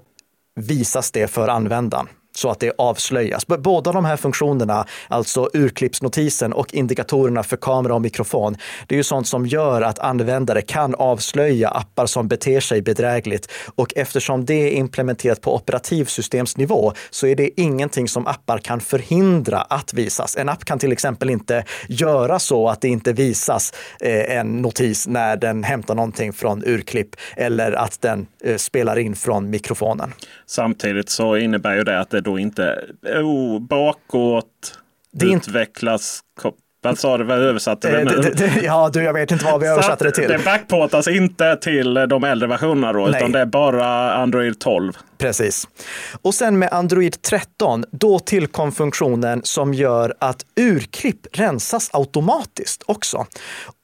visas 0.56 1.12
det 1.12 1.28
för 1.28 1.47
användaren 1.47 2.08
så 2.38 2.50
att 2.50 2.60
det 2.60 2.71
avslöjas. 2.78 3.47
Båda 3.47 3.91
de 3.91 4.06
här 4.06 4.17
funktionerna, 4.17 4.86
alltså 5.08 5.50
urklippsnotisen 5.54 6.54
och 6.54 6.73
indikatorerna 6.73 7.43
för 7.43 7.58
kamera 7.58 7.95
och 7.95 8.02
mikrofon, 8.02 8.56
det 8.88 8.95
är 8.95 8.97
ju 8.97 9.04
sånt 9.04 9.28
som 9.28 9.45
gör 9.45 9.82
att 9.82 10.00
användare 10.00 10.62
kan 10.62 10.95
avslöja 10.95 11.69
appar 11.69 12.06
som 12.06 12.28
beter 12.28 12.60
sig 12.60 12.82
bedrägligt. 12.82 13.52
Och 13.76 13.93
eftersom 13.95 14.45
det 14.45 14.54
är 14.54 14.71
implementerat 14.71 15.41
på 15.41 15.56
operativsystemsnivå 15.56 16.93
så 17.10 17.28
är 17.28 17.36
det 17.36 17.62
ingenting 17.62 18.08
som 18.08 18.28
appar 18.28 18.58
kan 18.58 18.80
förhindra 18.80 19.62
att 19.62 19.93
visas. 19.93 20.38
En 20.38 20.50
app 20.50 20.65
kan 20.65 20.80
till 20.80 20.91
exempel 20.91 21.30
inte 21.30 21.63
göra 21.88 22.39
så 22.39 22.69
att 22.69 22.82
det 22.82 22.88
inte 22.88 23.13
visas 23.13 23.73
eh, 24.02 24.38
en 24.38 24.62
notis 24.62 25.08
när 25.08 25.38
den 25.38 25.63
hämtar 25.63 25.95
någonting 25.95 26.34
från 26.34 26.63
urklipp 26.65 27.15
eller 27.36 27.71
att 27.71 28.02
den 28.02 28.28
eh, 28.43 28.56
spelar 28.56 29.00
in 29.00 29.15
från 29.15 29.50
mikrofonen. 29.50 30.13
Samtidigt 30.45 31.10
så 31.10 31.38
innebär 31.38 31.76
ju 31.76 31.84
det 31.84 32.00
att 32.00 32.10
det 32.10 32.21
då 32.27 32.39
inte 32.39 32.85
oh, 33.03 33.59
bakåt 33.59 34.79
det 35.11 35.25
utvecklas 35.25 36.23
vad 36.81 36.99
sa 36.99 37.17
du? 37.17 37.23
Vad 37.23 37.39
översatte 37.39 37.97
vi 37.97 38.03
nu? 38.03 38.61
Ja, 38.63 38.89
du, 38.93 39.03
jag 39.03 39.13
vet 39.13 39.31
inte 39.31 39.45
vad 39.45 39.61
vi 39.61 39.67
översatte 39.67 40.03
det 40.03 40.11
till. 40.11 40.27
Det 40.27 40.45
backportas 40.45 41.07
inte 41.07 41.55
till 41.55 41.93
de 41.93 42.23
äldre 42.23 42.47
versionerna 42.47 42.93
då, 42.93 43.09
utan 43.09 43.31
det 43.31 43.39
är 43.39 43.45
bara 43.45 44.13
Android 44.13 44.59
12. 44.59 44.93
Precis. 45.17 45.67
Och 46.21 46.33
sen 46.33 46.59
med 46.59 46.69
Android 46.71 47.21
13, 47.21 47.85
då 47.91 48.19
tillkom 48.19 48.71
funktionen 48.71 49.41
som 49.43 49.73
gör 49.73 50.13
att 50.19 50.45
urklipp 50.59 51.27
rensas 51.37 51.89
automatiskt 51.93 52.83
också. 52.85 53.25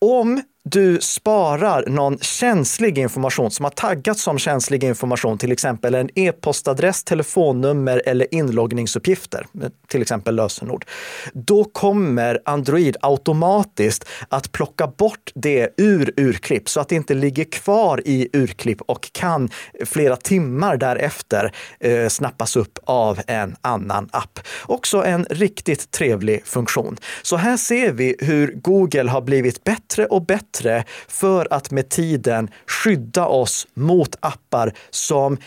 Om 0.02 0.42
du 0.70 1.00
sparar 1.02 1.86
någon 1.88 2.18
känslig 2.18 2.98
information 2.98 3.52
som 3.52 3.64
har 3.64 3.72
taggats 3.72 4.22
som 4.22 4.40
känslig 4.40 4.84
information, 4.84 5.38
till 5.38 5.52
exempel 5.52 5.96
en 5.96 6.10
e-postadress, 6.16 7.04
telefonnummer 7.04 8.02
eller 8.06 8.34
inloggningsuppgifter, 8.34 9.48
till 9.88 10.02
exempel 10.02 10.36
lösenord, 10.36 10.86
då 11.34 11.64
kommer 11.64 12.40
Android 12.46 12.98
automatiskt 13.02 14.06
att 14.30 14.52
plocka 14.52 14.88
bort 14.88 15.32
det 15.36 15.70
ur 15.78 16.14
urklipp 16.18 16.70
så 16.70 16.80
att 16.80 16.90
det 16.90 16.96
inte 16.96 17.14
ligger 17.14 17.44
kvar 17.44 18.02
i 18.06 18.30
urklipp 18.34 18.82
och 18.82 19.10
kan 19.12 19.50
flera 19.86 20.16
timmar 20.16 20.78
därefter 20.78 21.52
eh, 21.80 22.08
snappas 22.08 22.56
upp 22.56 22.80
av 22.84 23.20
en 23.28 23.56
annan 23.62 24.10
app. 24.12 24.40
Också 24.66 25.04
en 25.04 25.26
riktigt 25.30 25.92
trevlig 25.92 26.46
funktion. 26.46 26.98
Så 27.22 27.38
här 27.38 27.58
ser 27.58 27.92
vi 27.92 28.16
hur 28.20 28.54
Google 28.56 29.10
har 29.10 29.22
blivit 29.22 29.64
bättre 29.64 30.06
och 30.06 30.26
bättre 30.26 30.53
bättre 30.54 30.84
för 31.08 31.48
att 31.52 31.72
med 31.72 31.90
tiden 31.90 32.50
skydda 32.68 33.26
oss 33.26 33.68
mot 33.74 34.16
appar 34.20 34.74
som 34.90 35.38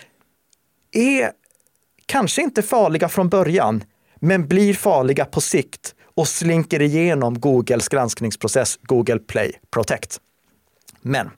är 0.93 1.31
kanske 2.07 2.43
inte 2.43 2.63
farliga 2.63 3.09
från 3.09 3.29
början, 3.29 3.85
men 4.21 4.49
blir 4.49 4.75
farliga 4.75 5.25
på 5.25 5.41
sikt 5.41 5.95
och 6.17 6.29
slinker 6.29 6.83
igenom 6.83 7.41
Googles 7.41 7.89
granskningsprocess 7.89 8.79
Google 8.83 9.19
Play 9.19 9.53
Protect. 9.71 10.21
Men 11.03 11.31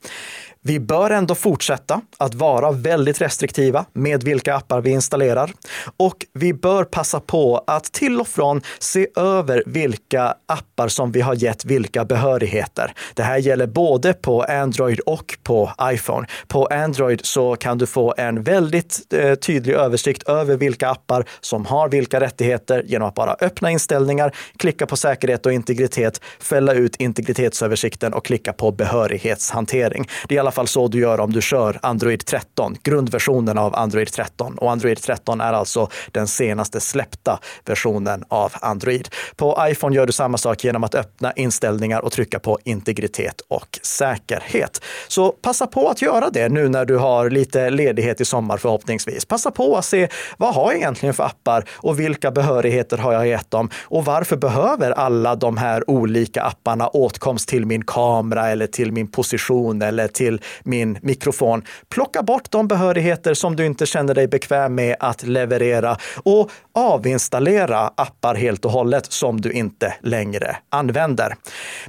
vi 0.63 0.81
bör 0.81 1.11
ändå 1.11 1.35
fortsätta 1.35 2.01
att 2.19 2.35
vara 2.35 2.73
väldigt 2.73 3.21
restriktiva 3.21 3.85
med 3.93 4.23
vilka 4.25 4.55
appar 4.55 4.81
vi 4.81 4.91
installerar 4.91 5.53
och 5.97 6.27
vi 6.33 6.55
bör 6.55 6.85
passa 6.85 7.21
på 7.21 7.65
att 7.67 7.85
till 7.85 8.21
och 8.21 8.29
från 8.29 8.63
se 8.79 9.07
över 9.17 9.63
vilka 9.67 10.35
appar 10.47 10.89
som 10.89 11.13
vi 11.13 11.21
har 11.21 11.35
gett 11.35 11.65
vilka 11.65 12.05
behörigheter. 12.05 12.93
Det 13.15 13.23
här 13.23 13.39
gäller 13.39 13.67
både 13.67 14.15
på 14.15 14.43
Android 14.43 15.01
och 15.01 15.39
på 15.43 15.73
iPhone. 15.83 16.27
På 16.49 16.67
Android 16.67 17.21
så 17.25 17.57
kan 17.57 17.79
du 17.79 17.87
få 17.87 18.15
en 18.17 18.43
väldigt 18.43 19.15
eh, 19.15 19.35
tydlig 19.35 19.75
översikt 19.75 20.29
över 20.29 20.57
vilka 20.57 20.91
appar 20.91 21.25
som 21.41 21.67
har 21.67 21.89
vilka 21.89 22.21
rättigheter 22.21 22.83
genom 22.87 23.09
att 23.09 23.15
bara 23.15 23.37
öppna 23.41 23.71
inställningar, 23.71 24.35
klicka 24.57 24.87
på 24.87 24.97
säkerhet 24.97 25.47
och 25.47 25.53
integritet, 25.53 26.21
fälla 26.41 26.73
ut 26.73 26.97
integritetsöversikten 26.97 28.15
och 28.15 28.25
klicka 28.25 28.53
på 28.53 28.73
behörighetshantering. 28.73 30.09
Det 30.29 30.35
är 30.35 30.37
i 30.37 30.41
alla 30.41 30.51
fall 30.59 30.69
så 30.69 30.89
du 30.89 30.99
gör 30.99 31.21
om 31.21 31.33
du 31.33 31.43
kör 31.43 31.79
Android 31.83 32.27
13, 32.27 32.77
grundversionen 32.83 33.59
av 33.59 33.75
Android 33.75 34.13
13. 34.13 34.59
Och 34.59 34.71
Android 34.71 35.03
13 35.03 35.41
är 35.41 35.53
alltså 35.53 35.89
den 36.13 36.27
senaste 36.29 36.81
släppta 36.81 37.39
versionen 37.65 38.25
av 38.29 38.53
Android. 38.61 39.09
På 39.37 39.59
iPhone 39.61 39.97
gör 39.97 40.07
du 40.07 40.13
samma 40.13 40.39
sak 40.39 40.65
genom 40.65 40.85
att 40.85 40.95
öppna 40.95 41.33
inställningar 41.33 42.01
och 42.01 42.13
trycka 42.13 42.39
på 42.39 42.59
integritet 42.65 43.41
och 43.49 43.79
säkerhet. 43.83 44.81
Så 45.09 45.33
passa 45.33 45.67
på 45.67 45.89
att 45.89 46.03
göra 46.03 46.31
det 46.31 46.49
nu 46.49 46.69
när 46.69 46.85
du 46.85 46.97
har 46.97 47.31
lite 47.31 47.71
ledighet 47.71 48.21
i 48.21 48.25
sommar 48.25 48.57
förhoppningsvis. 48.57 49.25
Passa 49.25 49.51
på 49.51 49.77
att 49.77 49.85
se 49.85 50.09
vad 50.37 50.55
har 50.55 50.73
jag 50.73 50.77
egentligen 50.77 51.15
för 51.15 51.25
appar 51.25 51.65
och 51.71 52.01
vilka 52.01 52.31
behörigheter 52.31 52.99
har 52.99 53.13
jag 53.13 53.27
gett 53.27 53.51
dem 53.51 53.71
och 53.83 54.05
varför 54.05 54.37
behöver 54.37 54.91
alla 54.91 55.37
de 55.37 55.57
här 55.57 55.91
olika 55.91 56.43
apparna 56.43 56.89
åtkomst 56.89 57.49
till 57.49 57.67
min 57.67 57.85
kamera 57.85 58.49
eller 58.49 58.67
till 58.67 58.93
min 58.93 59.09
position 59.11 59.83
eller 59.83 60.09
till 60.09 60.38
min 60.63 60.99
mikrofon. 61.03 61.63
Plocka 61.89 62.23
bort 62.23 62.51
de 62.51 62.69
behörigheter 62.69 63.35
som 63.35 63.57
du 63.57 63.67
inte 63.67 63.87
känner 63.87 64.15
dig 64.15 64.29
bekväm 64.29 64.75
med 64.75 64.97
att 65.01 65.23
leverera 65.23 65.97
och 66.23 66.51
avinstallera 66.75 67.79
appar 67.79 68.35
helt 68.35 68.65
och 68.65 68.71
hållet 68.71 69.13
som 69.13 69.41
du 69.41 69.53
inte 69.53 69.95
längre 70.03 70.57
använder. 70.71 71.35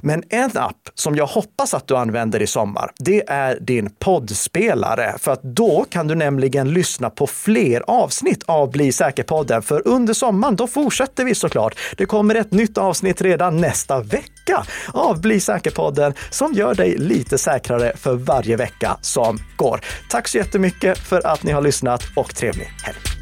Men 0.00 0.22
en 0.28 0.50
app 0.54 0.88
som 0.94 1.16
jag 1.16 1.26
hoppas 1.26 1.74
att 1.74 1.86
du 1.86 1.96
använder 1.96 2.42
i 2.42 2.46
sommar, 2.46 2.90
det 2.98 3.30
är 3.30 3.58
din 3.60 3.90
poddspelare. 3.98 5.14
För 5.18 5.32
att 5.32 5.42
då 5.42 5.84
kan 5.90 6.06
du 6.06 6.14
nämligen 6.14 6.72
lyssna 6.72 7.10
på 7.10 7.26
fler 7.26 7.82
avsnitt 7.86 8.42
av 8.46 8.70
Bli 8.70 8.92
säker-podden. 8.92 9.62
För 9.62 9.88
under 9.88 10.14
sommaren, 10.14 10.56
då 10.56 10.66
fortsätter 10.66 11.24
vi 11.24 11.34
såklart. 11.34 11.78
Det 11.96 12.06
kommer 12.06 12.34
ett 12.34 12.52
nytt 12.52 12.78
avsnitt 12.78 13.22
redan 13.22 13.56
nästa 13.56 14.00
vecka 14.00 14.39
vecka 14.40 14.66
av 14.92 15.20
Bli 15.20 15.40
säker-podden 15.40 16.14
som 16.30 16.52
gör 16.52 16.74
dig 16.74 16.98
lite 16.98 17.38
säkrare 17.38 17.92
för 17.96 18.14
varje 18.14 18.56
vecka 18.56 18.96
som 19.00 19.38
går. 19.56 19.80
Tack 20.08 20.28
så 20.28 20.38
jättemycket 20.38 20.98
för 20.98 21.26
att 21.26 21.42
ni 21.42 21.52
har 21.52 21.62
lyssnat 21.62 22.02
och 22.16 22.34
trevlig 22.34 22.70
helg! 22.82 23.19